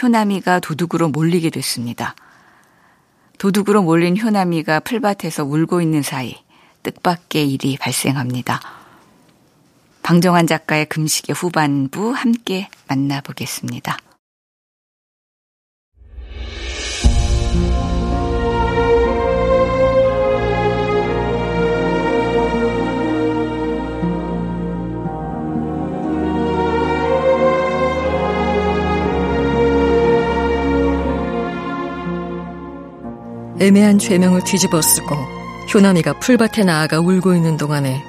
[0.00, 2.14] 효남이가 도둑으로 몰리게 됐습니다.
[3.38, 6.36] 도둑으로 몰린 효남이가 풀밭에서 울고 있는 사이
[6.84, 8.60] 뜻밖의 일이 발생합니다.
[10.02, 13.96] 방정환 작가의 금시계 후반부 함께 만나보겠습니다.
[33.62, 35.14] 애매한 죄명을 뒤집어 쓰고
[35.72, 38.02] 효남이가 풀밭에 나아가 울고 있는 동안에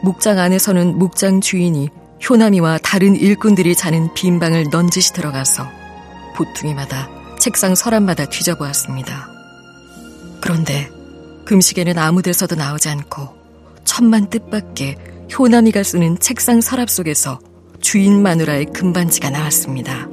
[0.00, 1.88] 목장 안에서는 목장 주인이
[2.28, 5.68] 효남이와 다른 일꾼들이 자는 빈 방을 넌지시 들어가서
[6.36, 7.08] 보퉁이마다
[7.40, 9.28] 책상 서랍마다 뒤져보았습니다.
[10.40, 10.88] 그런데
[11.46, 13.28] 금식에는 아무 데서도 나오지 않고
[13.82, 14.96] 천만 뜻밖의
[15.36, 17.40] 효남이가 쓰는 책상 서랍 속에서
[17.80, 20.06] 주인 마누라의 금반지가 나왔습니다.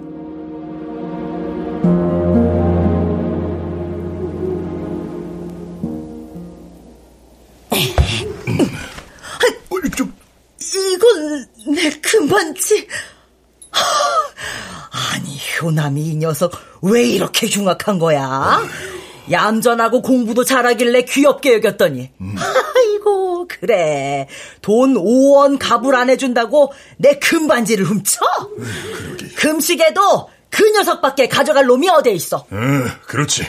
[10.74, 12.88] 이건 내 금반지.
[13.72, 18.62] 아니, 효남이 이 녀석 왜 이렇게 흉악한 거야?
[19.30, 22.12] 얌전하고 공부도 잘하길래 귀엽게 여겼더니.
[22.20, 22.36] 음.
[22.38, 24.28] 아이고, 그래.
[24.62, 28.20] 돈 5원 갑을 안 해준다고 내 금반지를 훔쳐?
[28.58, 32.46] 음, 금식에도 그 녀석밖에 가져갈 놈이 어디에 있어?
[32.52, 33.44] 음, 그렇지.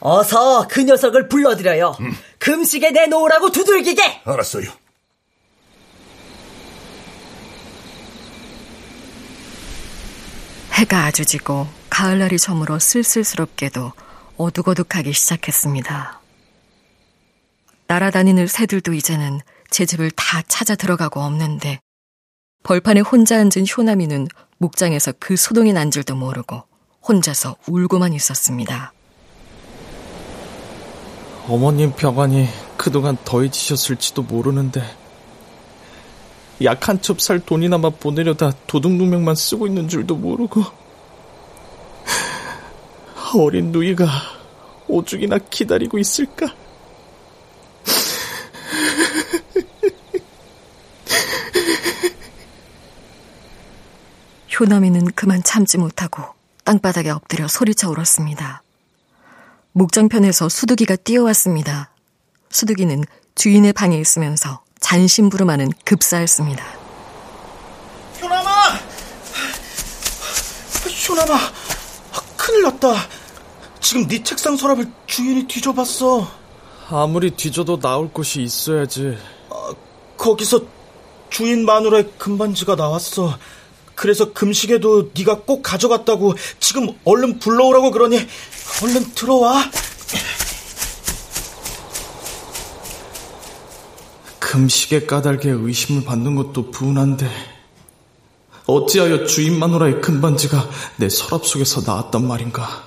[0.00, 0.06] 음.
[0.06, 1.96] 어서 그 녀석을 불러들여요.
[2.00, 2.16] 음.
[2.38, 4.22] 금식에 내놓으라고 두들기게.
[4.24, 4.70] 알았어요.
[10.72, 13.92] 해가 아주 지고 가을날이 저물어 쓸쓸스럽게도
[14.38, 16.20] 어둑어둑하기 시작했습니다.
[17.86, 21.80] 날아다니는 새들도 이제는 제 집을 다 찾아 들어가고 없는데
[22.62, 26.62] 벌판에 혼자 앉은 효남이는 목장에서 그 소동이 난 줄도 모르고
[27.06, 28.92] 혼자서 울고만 있었습니다.
[31.48, 34.82] 어머님 병환이 그동안 더해지셨을지도 모르는데
[36.62, 40.62] 약 한 첩살 돈이나마 보내려다 도둑누명만 쓰고 있는 줄도 모르고
[43.34, 44.06] 어린 누이가
[44.88, 46.52] 오죽이나 기다리고 있을까?
[54.58, 56.22] 효남이는 그만 참지 못하고
[56.64, 58.62] 땅바닥에 엎드려 소리쳐 울었습니다.
[59.72, 61.90] 목장편에서 수두기가 뛰어왔습니다.
[62.50, 63.04] 수두기는
[63.34, 66.64] 주인의 방에 있으면서 잔심부름하는 급사였습니다.
[68.20, 68.50] 효남아!
[71.08, 71.38] 효남아!
[72.36, 72.94] 큰일 났다.
[73.80, 76.28] 지금 네 책상 서랍을 주인이 뒤져봤어.
[76.88, 79.16] 아무리 뒤져도 나올 곳이 있어야지.
[79.50, 79.72] 아,
[80.16, 80.60] 거기서
[81.30, 83.38] 주인 마누라의 금반지가 나왔어.
[84.00, 88.16] 그래서 금식에도 네가 꼭 가져갔다고 지금 얼른 불러오라고 그러니
[88.82, 89.70] 얼른 들어와.
[94.38, 97.28] 금식의 까닭에 의심을 받는 것도 분한데
[98.64, 102.86] 어찌하여 주인 마누라의 금반지가 내 서랍 속에서 나왔단 말인가?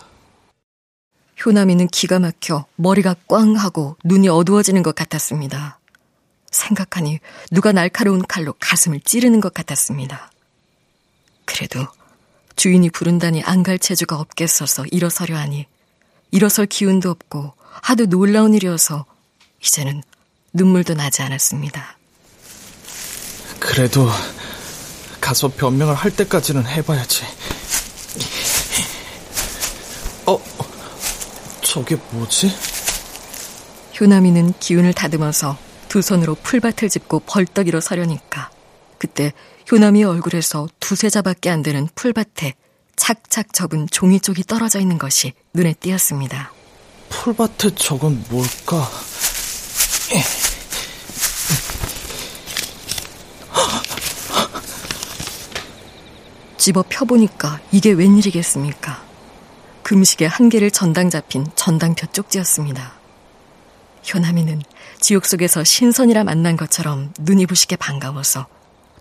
[1.46, 5.80] 효남이는 기가 막혀 머리가 꽝 하고 눈이 어두워지는 것 같았습니다.
[6.50, 7.20] 생각하니
[7.52, 10.33] 누가 날카로운 칼로 가슴을 찌르는 것 같았습니다.
[11.46, 11.86] 그래도
[12.56, 15.68] 주인이 부른다니 안갈 체주가 없겠어서 일어서려 하니
[16.32, 19.06] 일어설 기운도 없고 하도 놀라운 일이어서
[19.62, 20.04] 이제는
[20.54, 21.98] 눈물도 나지 않았습니다.
[23.60, 24.10] 그래도
[25.20, 27.24] 가서 변명을 할 때까지는 해봐야지.
[30.26, 30.40] 어,
[31.62, 32.54] 저게 뭐지?
[34.00, 38.50] 효남이는 기운을 다듬어서 두 손으로 풀밭을 짚고 벌떡 일어서려니까
[38.98, 39.34] 그때
[39.72, 42.54] 효남이 얼굴에서 두세 자밖에 안 되는 풀밭에
[42.96, 46.52] 착착 접은 종이 쪽이 떨어져 있는 것이 눈에 띄었습니다.
[47.10, 48.90] 풀밭에 저건 뭘까?
[56.58, 59.04] 집어 펴보니까 이게 웬일이겠습니까?
[59.84, 62.94] 금식에 한 개를 전당 잡힌 전당표 쪽지였습니다.
[64.14, 64.62] 효남이는
[65.00, 68.48] 지옥 속에서 신선이라 만난 것처럼 눈이 부시게 반가워서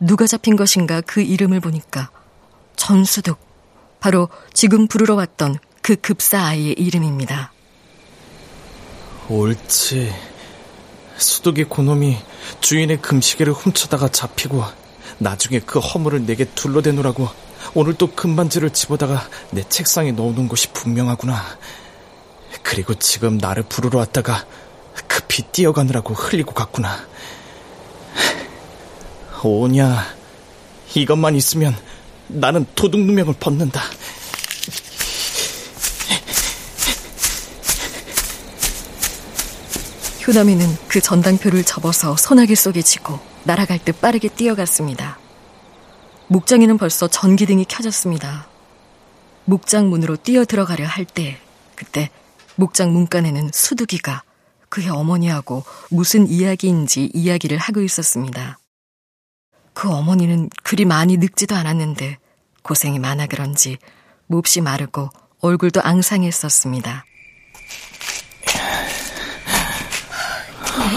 [0.04, 2.10] 누가 잡힌 것인가 그 이름을 보니까
[2.74, 3.38] 전수득,
[4.00, 7.52] 바로 지금 부르러 왔던 그 급사 아이의 이름입니다.
[9.28, 10.12] 옳지.
[11.16, 12.18] 수둑이 고놈이
[12.60, 14.64] 주인의 금시계를 훔쳐다가 잡히고
[15.18, 17.28] 나중에 그 허물을 내게 둘러대노라고
[17.74, 21.40] 오늘 또 금반지를 집어다가 내 책상에 넣어놓은 것이 분명하구나.
[22.64, 24.46] 그리고 지금 나를 부르러 왔다가
[25.06, 27.06] 급히 뛰어가느라고 흘리고 갔구나.
[29.48, 30.04] 오냐,
[30.94, 31.76] 이것만 있으면
[32.28, 33.82] 나는 도둑 누명을 벗는다.
[40.26, 45.18] 효남이는 그 전당표를 접어서 소나기 속에 쥐고 날아갈 듯 빠르게 뛰어갔습니다.
[46.28, 48.46] 목장에는 벌써 전기등이 켜졌습니다.
[49.44, 51.38] 목장 문으로 뛰어 들어가려 할 때,
[51.74, 52.10] 그때
[52.54, 54.22] 목장 문간에는 수두기가
[54.68, 58.58] 그의 어머니하고 무슨 이야기인지 이야기를 하고 있었습니다.
[59.74, 62.18] 그 어머니는 그리 많이 늙지도 않았는데
[62.62, 63.78] 고생이 많아 그런지
[64.26, 65.10] 몹시 마르고
[65.40, 67.04] 얼굴도 앙상했었습니다.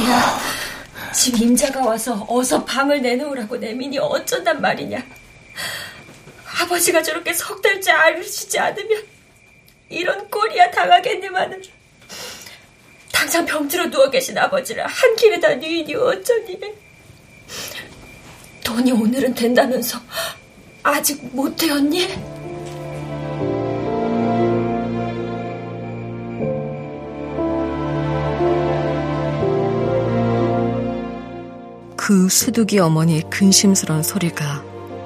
[0.08, 0.40] 야,
[1.14, 5.04] 지금 임자가 와서 어서 방을 내놓으라고 내민이 어쩐단 말이냐.
[6.62, 9.04] 아버지가 저렇게 석 달째 앓으시지 않으면
[9.90, 11.62] 이런 꼴이야 당하겠니만은
[13.12, 16.60] 당장 병들어 누워 계신 아버지를 한 길에다 뉘니 어쩌니.
[18.76, 19.98] 돈이 오늘은 된다면서
[20.84, 22.10] 아직 못 되었니?
[31.96, 34.62] 그 수두기 어머니의 근심스러운 소리가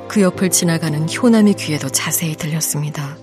[0.07, 3.17] 그 옆을 지나가는 효남의 귀에도 자세히 들렸습니다.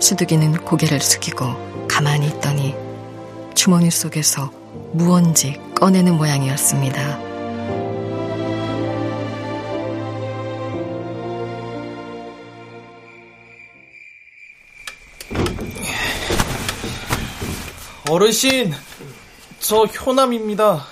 [0.00, 2.74] 수두기는 고개를 숙이고 가만히 있더니
[3.54, 4.52] 주머니 속에서
[4.92, 7.27] 무언지 꺼내는 모양이었습니다.
[18.08, 18.72] 어르신,
[19.60, 20.86] 저 효남입니다.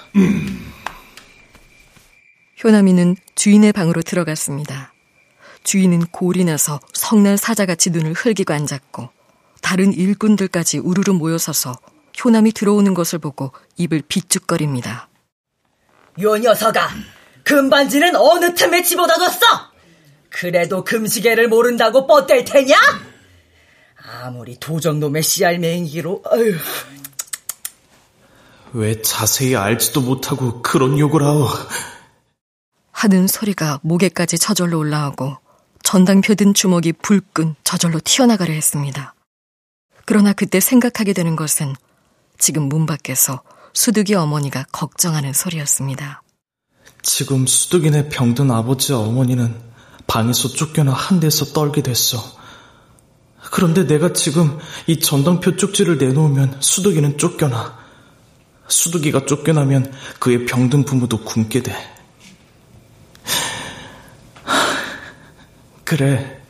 [2.62, 4.92] 효남이는 주인의 방으로 들어갔습니다.
[5.64, 9.08] 주인은 골이 나서 성난 사자같이 눈을 흘기고 앉았고
[9.62, 11.78] 다른 일꾼들까지 우르르 모여서서
[12.22, 15.08] 효남이 들어오는 것을 보고 입을 비죽거립니다.
[16.20, 16.90] 요 녀석아,
[17.44, 19.72] 금반지는 어느 틈에 집어다 뒀어?
[20.28, 22.76] 그래도 금시계를 모른다고 뻗댈 테냐?
[24.22, 26.56] 아무리 도적놈의 씨알맹이기로, 어휴.
[28.72, 31.48] 왜 자세히 알지도 못하고 그런 욕을 하오?
[32.92, 35.36] 하는 소리가 목에까지 저절로 올라오고
[35.82, 39.14] 전당표 든 주먹이 불끈 저절로 튀어나가려 했습니다.
[40.04, 41.74] 그러나 그때 생각하게 되는 것은
[42.38, 43.42] 지금 문 밖에서
[43.72, 46.22] 수득이 어머니가 걱정하는 소리였습니다.
[47.02, 49.54] 지금 수득이네 병든 아버지와 어머니는
[50.06, 52.18] 방에서 쫓겨나 한 데서 떨게 됐어.
[53.52, 57.85] 그런데 내가 지금 이 전당표 쪽지를 내놓으면 수득이는 쫓겨나.
[58.68, 61.74] 수득이가 쫓겨나면 그의 병든 부모도 굶게 돼.
[65.84, 66.40] 그래.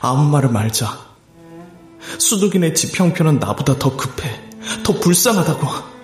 [0.00, 1.06] 아무 말을 말자.
[2.18, 4.40] 수둑이네 집 형편은 나보다 더 급해.
[4.84, 5.96] 더 불쌍하다고.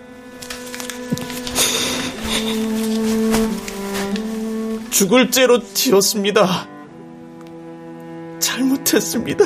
[4.91, 6.69] 죽을 죄로 지었습니다.
[8.41, 9.45] 잘못했습니다.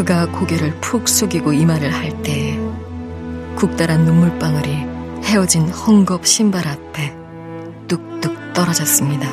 [0.00, 2.58] 그가 고개를 푹 숙이고 이 말을 할때
[3.54, 4.70] 국달한 눈물방울이
[5.24, 7.14] 헤어진 헝겊 신발 앞에
[7.86, 9.28] 뚝뚝 떨어졌습니다.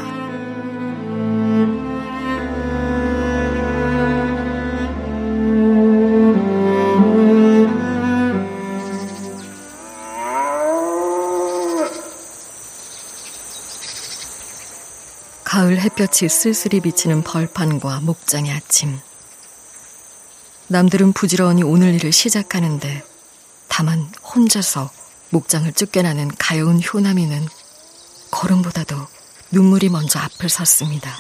[15.46, 19.00] 가을 햇볕이 쓸쓸히 비치는 벌판과 목장의 아침.
[20.70, 23.04] 남들은 부지런히 오늘 일을 시작하는데
[23.70, 24.92] 다만 혼자서
[25.30, 27.48] 목장을 쫓겨나는 가여운 효남이는
[28.32, 28.96] 걸음보다도
[29.52, 31.16] 눈물이 먼저 앞을 섰습니다.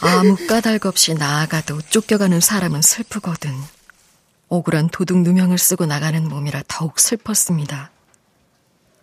[0.00, 3.54] 아무 까닭 없이 나아가도 쫓겨가는 사람은 슬프거든.
[4.48, 7.90] 억울한 도둑 누명을 쓰고 나가는 몸이라 더욱 슬펐습니다.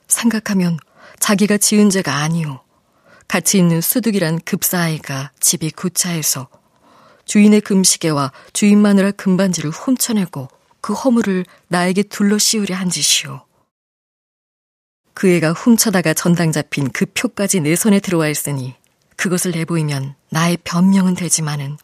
[0.07, 0.77] 생각하면
[1.19, 2.59] 자기가 지은 죄가 아니오.
[3.27, 6.47] 같이 있는 수둑이란 급사아이가 집이 구차해서
[7.25, 10.47] 주인의 금시계와 주인 마누라 금반지를 훔쳐내고
[10.81, 13.41] 그 허물을 나에게 둘러 씌우려 한 짓이오.
[15.15, 18.75] 그 애가 훔쳐다가 전당 잡힌 그 표까지 내 손에 들어와 있으니
[19.15, 21.77] 그것을 내보이면 나의 변명은 되지만은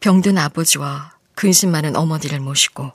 [0.00, 2.92] 병든 아버지와 근심 많은 어머니를 모시고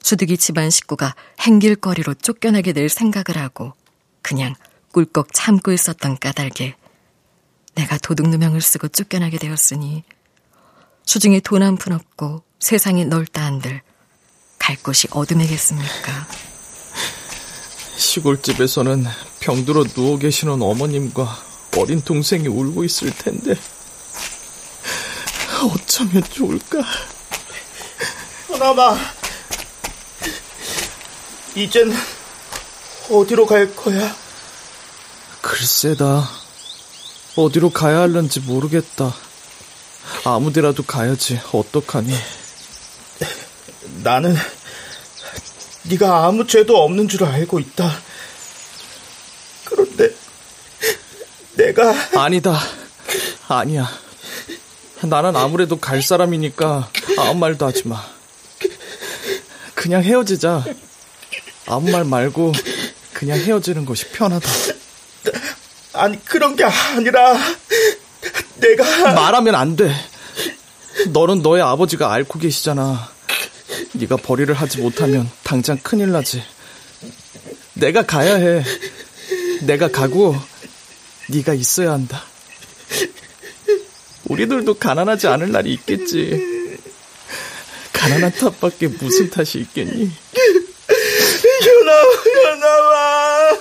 [0.00, 3.74] 수득이 집안 식구가 행길거리로 쫓겨나게 될 생각을 하고
[4.24, 4.54] 그냥
[4.92, 6.74] 꿀꺽 참고 있었던 까닭에
[7.74, 10.02] 내가 도둑 누명을 쓰고 쫓겨나게 되었으니
[11.04, 13.82] 수중에 돈 한 푼 없고 세상이 넓다 한들
[14.58, 16.26] 갈 곳이 어둠이겠습니까?
[17.96, 19.04] 시골집에서는
[19.40, 21.36] 병들어 누워 계시는 어머님과
[21.76, 23.54] 어린 동생이 울고 있을 텐데
[25.72, 26.80] 어쩌면 좋을까?
[28.48, 28.96] 하나마
[31.54, 31.92] 이젠
[33.10, 34.14] 어디로 갈 거야?
[35.42, 36.28] 글쎄다.
[37.36, 39.14] 어디로 가야 할런지 모르겠다.
[40.24, 41.40] 아무데라도 가야지.
[41.52, 42.14] 어떡하니?
[44.02, 44.34] 나는
[45.82, 47.90] 네가 아무 죄도 없는 줄 알고 있다.
[49.64, 50.14] 그런데
[51.56, 52.58] 내가 아니다.
[53.48, 53.88] 아니야.
[55.02, 56.88] 나는 아무래도 갈 사람이니까
[57.18, 58.02] 아무 말도 하지 마.
[59.74, 60.64] 그냥 헤어지자.
[61.66, 62.52] 아무 말 말고
[63.14, 64.46] 그냥 헤어지는 것이 편하다.
[65.94, 67.38] 아니 그런 게 아니라
[68.56, 69.90] 내가 말하면 안 돼.
[71.08, 73.10] 너는 너의 아버지가 앓고 계시잖아.
[73.92, 76.42] 네가 벌이를 하지 못하면 당장 큰일 나지.
[77.74, 78.64] 내가 가야 해.
[79.62, 80.36] 내가 가고
[81.30, 82.22] 네가 있어야 한다.
[84.24, 86.78] 우리들도 가난하지 않을 날이 있겠지.
[87.92, 90.10] 가난한 탓밖에 무슨 탓이 있겠니?
[91.84, 91.92] 현아,
[92.44, 93.54] 현아와.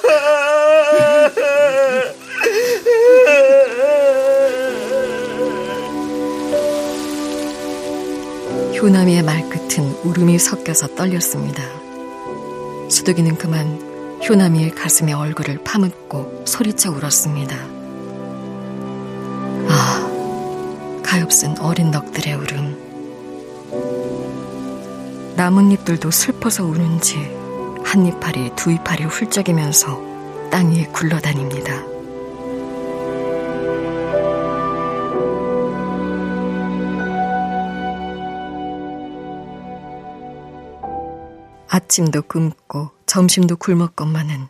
[8.80, 11.64] 효남이의 말끝은 울음이 섞여서 떨렸습니다.
[12.90, 17.56] 수덕이는 그만 효남이의 가슴에 얼굴을 파묻고 소리쳐 울었습니다.
[19.70, 22.84] 아, 가엾은 어린 넋들의 울음.
[25.36, 27.43] 나뭇잎들도 슬퍼서 우는지
[27.94, 30.02] 한 이파리 두 이파리 훌쩍이면서
[30.50, 31.84] 땅 위에 굴러다닙니다.
[41.70, 44.48] 아침도 굶고 점심도 굶었건만은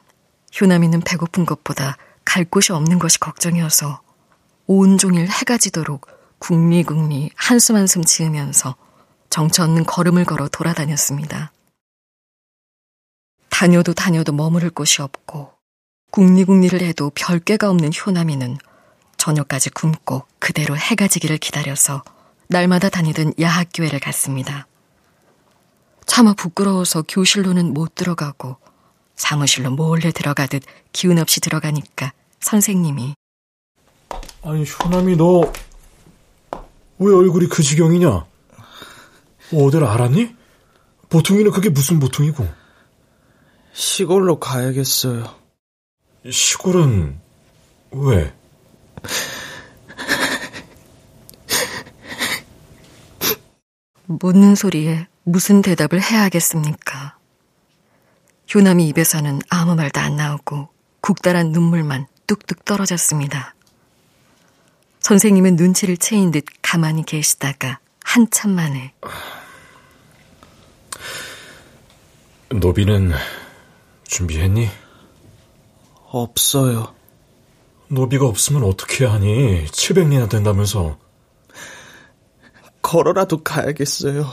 [0.61, 3.99] 효남이는 배고픈 것보다 갈 곳이 없는 것이 걱정이어서
[4.67, 6.07] 온종일 해가 지도록
[6.39, 8.77] 국리국리 한숨 한숨 지으면서
[9.29, 11.51] 정처 없는 걸음을 걸어 돌아다녔습니다.
[13.63, 15.53] 다녀도 다녀도 머무를 곳이 없고
[16.11, 18.57] 국리국리를 해도 별개가 없는 효남이는
[19.15, 22.03] 저녁까지 굶고 그대로 해가 지기를 기다려서
[22.49, 24.67] 날마다 다니던 야학교회를 갔습니다.
[26.05, 28.57] 차마 부끄러워서 교실로는 못 들어가고
[29.15, 32.11] 사무실로 몰래 들어가듯 기운 없이 들어가니까
[32.41, 33.15] 선생님이
[34.43, 35.49] 아니 효남이 너
[36.99, 38.25] 왜 얼굴이 그 지경이냐?
[39.53, 40.35] 어딜 알았니?
[41.09, 42.45] 보통이는 그게 무슨 보통이고?
[43.73, 45.35] 시골로 가야겠어요.
[46.29, 47.19] 시골은
[47.91, 48.33] 왜?
[54.05, 57.17] 묻는 소리에 무슨 대답을 해야 하겠습니까?
[58.53, 60.69] 효남이 입에서는 아무 말도 안 나오고
[61.01, 63.55] 국달한 눈물만 뚝뚝 떨어졌습니다.
[64.99, 68.93] 선생님은 눈치를 채인 듯 가만히 계시다가 한참 만에
[72.49, 73.11] 노비는
[74.13, 74.69] 준비했니?
[76.11, 76.93] 없어요.
[77.87, 79.65] 노비가 없으면 어떻게 하니?
[79.65, 80.99] 700리나 된다면서.
[82.83, 84.31] 걸어라도 가야겠어요.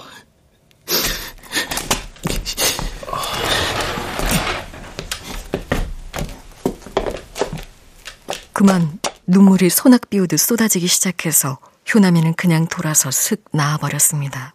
[8.52, 11.58] 그만 눈물이 소낙 비우듯 쏟아지기 시작해서
[11.94, 14.52] 효남이는 그냥 돌아서 슥 나와버렸습니다.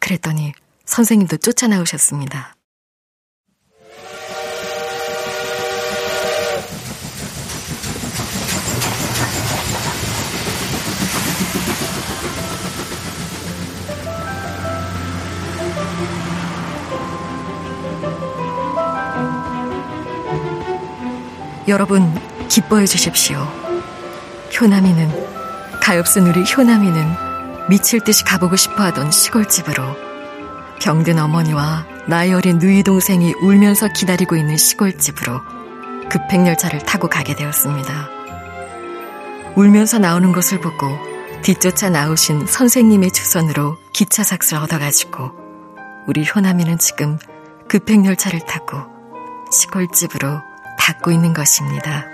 [0.00, 0.54] 그랬더니
[0.86, 2.56] 선생님도 쫓아나오셨습니다.
[21.70, 22.12] 여러분,
[22.48, 23.38] 기뻐해 주십시오.
[24.60, 25.08] 효남이는,
[25.80, 29.82] 가엾은 우리 효남이는 미칠 듯이 가보고 싶어 하던 시골집으로
[30.82, 35.40] 병든 어머니와 나이 어린 누이 동생이 울면서 기다리고 있는 시골집으로
[36.10, 38.10] 급행열차를 타고 가게 되었습니다.
[39.54, 40.88] 울면서 나오는 것을 보고
[41.42, 45.30] 뒤쫓아 나오신 선생님의 주선으로 기차 삭을 얻어가지고
[46.08, 47.16] 우리 효남이는 지금
[47.68, 48.78] 급행열차를 타고
[49.52, 50.49] 시골집으로
[50.90, 52.06] 닦고 있는 것입니다.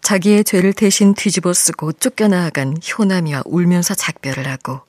[0.00, 4.82] 자기의 죄를 대신 뒤집어 쓰고 쫓겨나간 효남이와 울면서 작별을 하고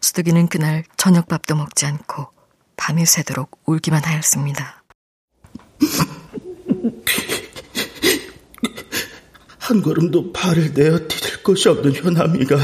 [0.00, 2.28] 수득이는 그날 저녁밥도 먹지 않고
[2.76, 4.82] 밤이 새도록 울기만 하였습니다.
[9.64, 12.58] 한 걸음도 발을 내어 디딜 것이 없는 효남이가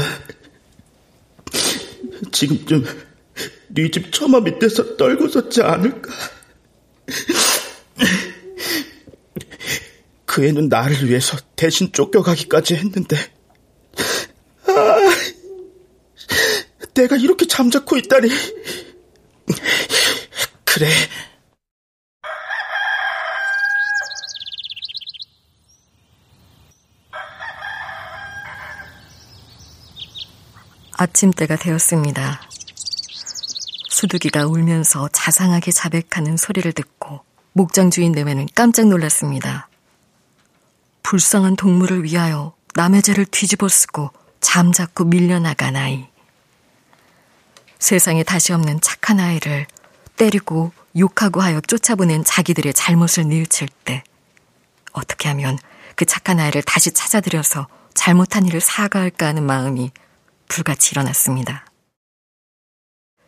[2.31, 2.85] 지금쯤
[3.69, 6.11] 네 집 처마 밑에서 떨고 섰지 않을까?
[10.25, 13.17] 그 애는 나를 위해서 대신 쫓겨가기까지 했는데
[14.67, 14.97] 아,
[16.93, 18.29] 내가 이렇게 잠자코 있다니
[20.65, 20.87] 그래
[31.01, 32.41] 아침때가 되었습니다.
[33.89, 37.21] 수두기가 울면서 자상하게 자백하는 소리를 듣고
[37.53, 39.67] 목장 주인 내외는 깜짝 놀랐습니다.
[41.01, 46.07] 불쌍한 동물을 위하여 남의 죄를 뒤집어 쓰고 잠자코 밀려나간 아이.
[47.79, 49.65] 세상에 다시 없는 착한 아이를
[50.17, 54.03] 때리고 욕하고 하여 쫓아보낸 자기들의 잘못을 뉘우칠 때
[54.91, 55.57] 어떻게 하면
[55.95, 59.91] 그 착한 아이를 다시 찾아들여서 잘못한 일을 사과할까 하는 마음이
[60.51, 61.65] 불같이 일어났습니다.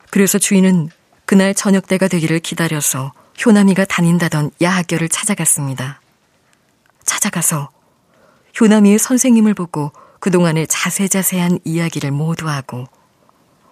[0.10, 0.90] 그래서 주인은
[1.26, 3.14] 그날 저녁 때가 되기를 기다려서
[3.44, 6.02] 효남이가 다닌다던 야학교를 찾아갔습니다.
[7.06, 7.70] 찾아가서
[8.60, 12.86] 효남이의 선생님을 보고 그동안의 자세자세한 이야기를 모두 하고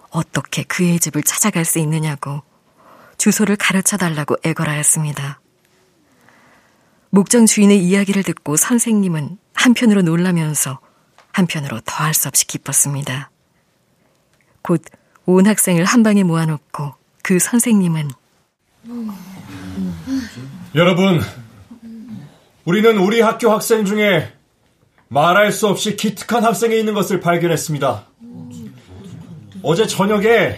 [0.10, 2.42] 어떻게 그의 집을 찾아갈 수 있느냐고
[3.18, 5.42] 주소를 가르쳐 달라고 애걸하였습니다.
[7.10, 10.80] 목장 주인의 이야기를 듣고 선생님은 한편으로 놀라면서
[11.34, 13.31] 한편으로 더할 수 없이 기뻤습니다.
[14.62, 14.82] 곧
[15.26, 16.94] 온 학생을 한 방에 모아놓고
[17.24, 18.10] 그 선생님은
[20.74, 21.22] 여러분,
[22.66, 24.34] 우리는 우리 학교 학생 중에
[25.10, 28.08] 말할 수 없이 기특한 학생이 있는 것을 발견했습니다.
[29.64, 30.58] 어제 저녁에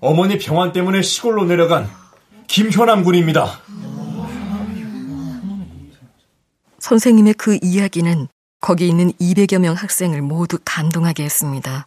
[0.00, 1.88] 어머니 병환 때문에 시골로 내려간
[2.46, 3.60] 김효남 군입니다.
[6.78, 8.28] 선생님의 그 이야기는
[8.60, 11.86] 거기 있는 200여 명 학생을 모두 감동하게 했습니다.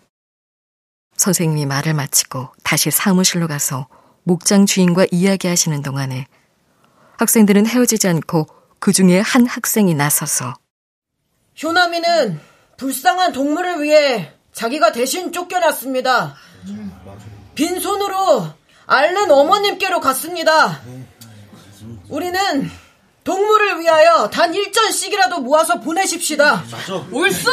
[1.18, 3.88] 선생님이 말을 마치고 다시 사무실로 가서
[4.24, 6.28] 목장 주인과 이야기하시는 동안에
[7.18, 8.48] 학생들은 헤어지지 않고
[8.80, 10.54] 그 중에 한 학생이 나서서
[11.62, 12.40] 효남이는
[12.78, 16.36] 불쌍한 동물을 위해 자기가 대신 쫓겨났습니다.
[17.56, 18.48] 빈손으로
[18.86, 20.82] 앓는 어머님께로 갔습니다.
[22.10, 22.72] 우리는
[23.24, 26.64] 동물을 위하여 단 일전씩이라도 모아서 보내십시다.
[27.12, 27.52] 옳소!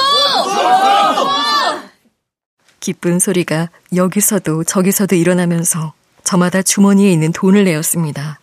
[2.81, 5.93] 기쁜 소리가 여기서도 저기서도 일어나면서
[6.24, 8.41] 저마다 주머니에 있는 돈을 내었습니다.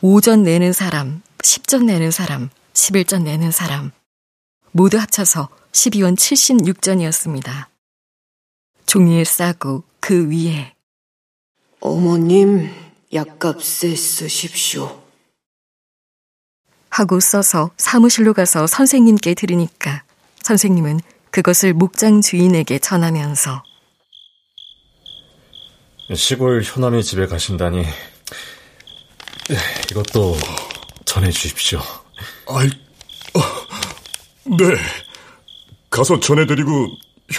[0.00, 3.92] 5전 내는 사람, 10전 내는 사람, 11전 내는 사람.
[4.72, 7.66] 모두 합쳐서 12원 76전이었습니다.
[8.86, 10.74] 종이에 싸고 그 위에
[11.80, 12.70] 어머님
[13.12, 15.02] 약값에 쓰십시오.
[16.88, 20.02] 하고 써서 사무실로 가서 선생님께 들으니까
[20.42, 21.00] 선생님은
[21.30, 23.62] 그것을 목장 주인에게 전하면서
[26.14, 27.84] 시골 효남이 집에 가신다니
[29.90, 30.36] 이것도
[31.04, 31.80] 전해 주십시오.
[32.48, 32.68] 아이,
[33.34, 33.40] 어,
[34.56, 34.76] 네.
[35.88, 36.88] 가서 전해드리고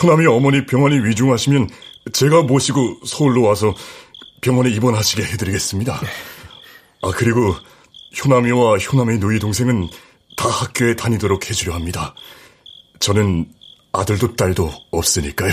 [0.02, 1.70] 효남이 어머니 병원이 위중하시면
[2.14, 3.74] 제가 모시고 서울로 와서
[4.42, 6.02] 병원에 입원하시게 해드리겠습니다.
[7.02, 7.56] 아, 그리고
[8.24, 9.90] 효남이와 효남의 누이 동생은
[10.38, 12.14] 다 학교에 다니도록 해주려 합니다.
[13.00, 13.48] 저는
[13.94, 15.52] 아들도 딸도 없으니까요.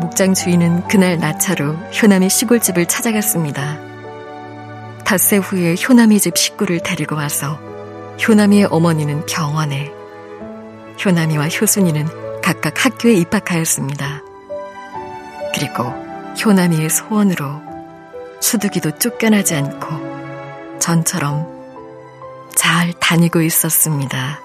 [0.00, 3.78] 목장 주인은 그날 나차로 효남의 시골집을 찾아갔습니다.
[5.04, 7.58] 닷새 후에 효남이 집 식구를 데리고 와서
[8.26, 9.90] 효남이의 어머니는 병원에,
[11.04, 14.22] 효남이와 효순이는 각각 학교에 입학하였습니다.
[15.54, 15.84] 그리고
[16.44, 17.62] 효남이의 소원으로
[18.38, 21.48] 수두기도 쫓겨나지 않고 전처럼
[22.54, 24.43] 잘 다니고 있었습니다.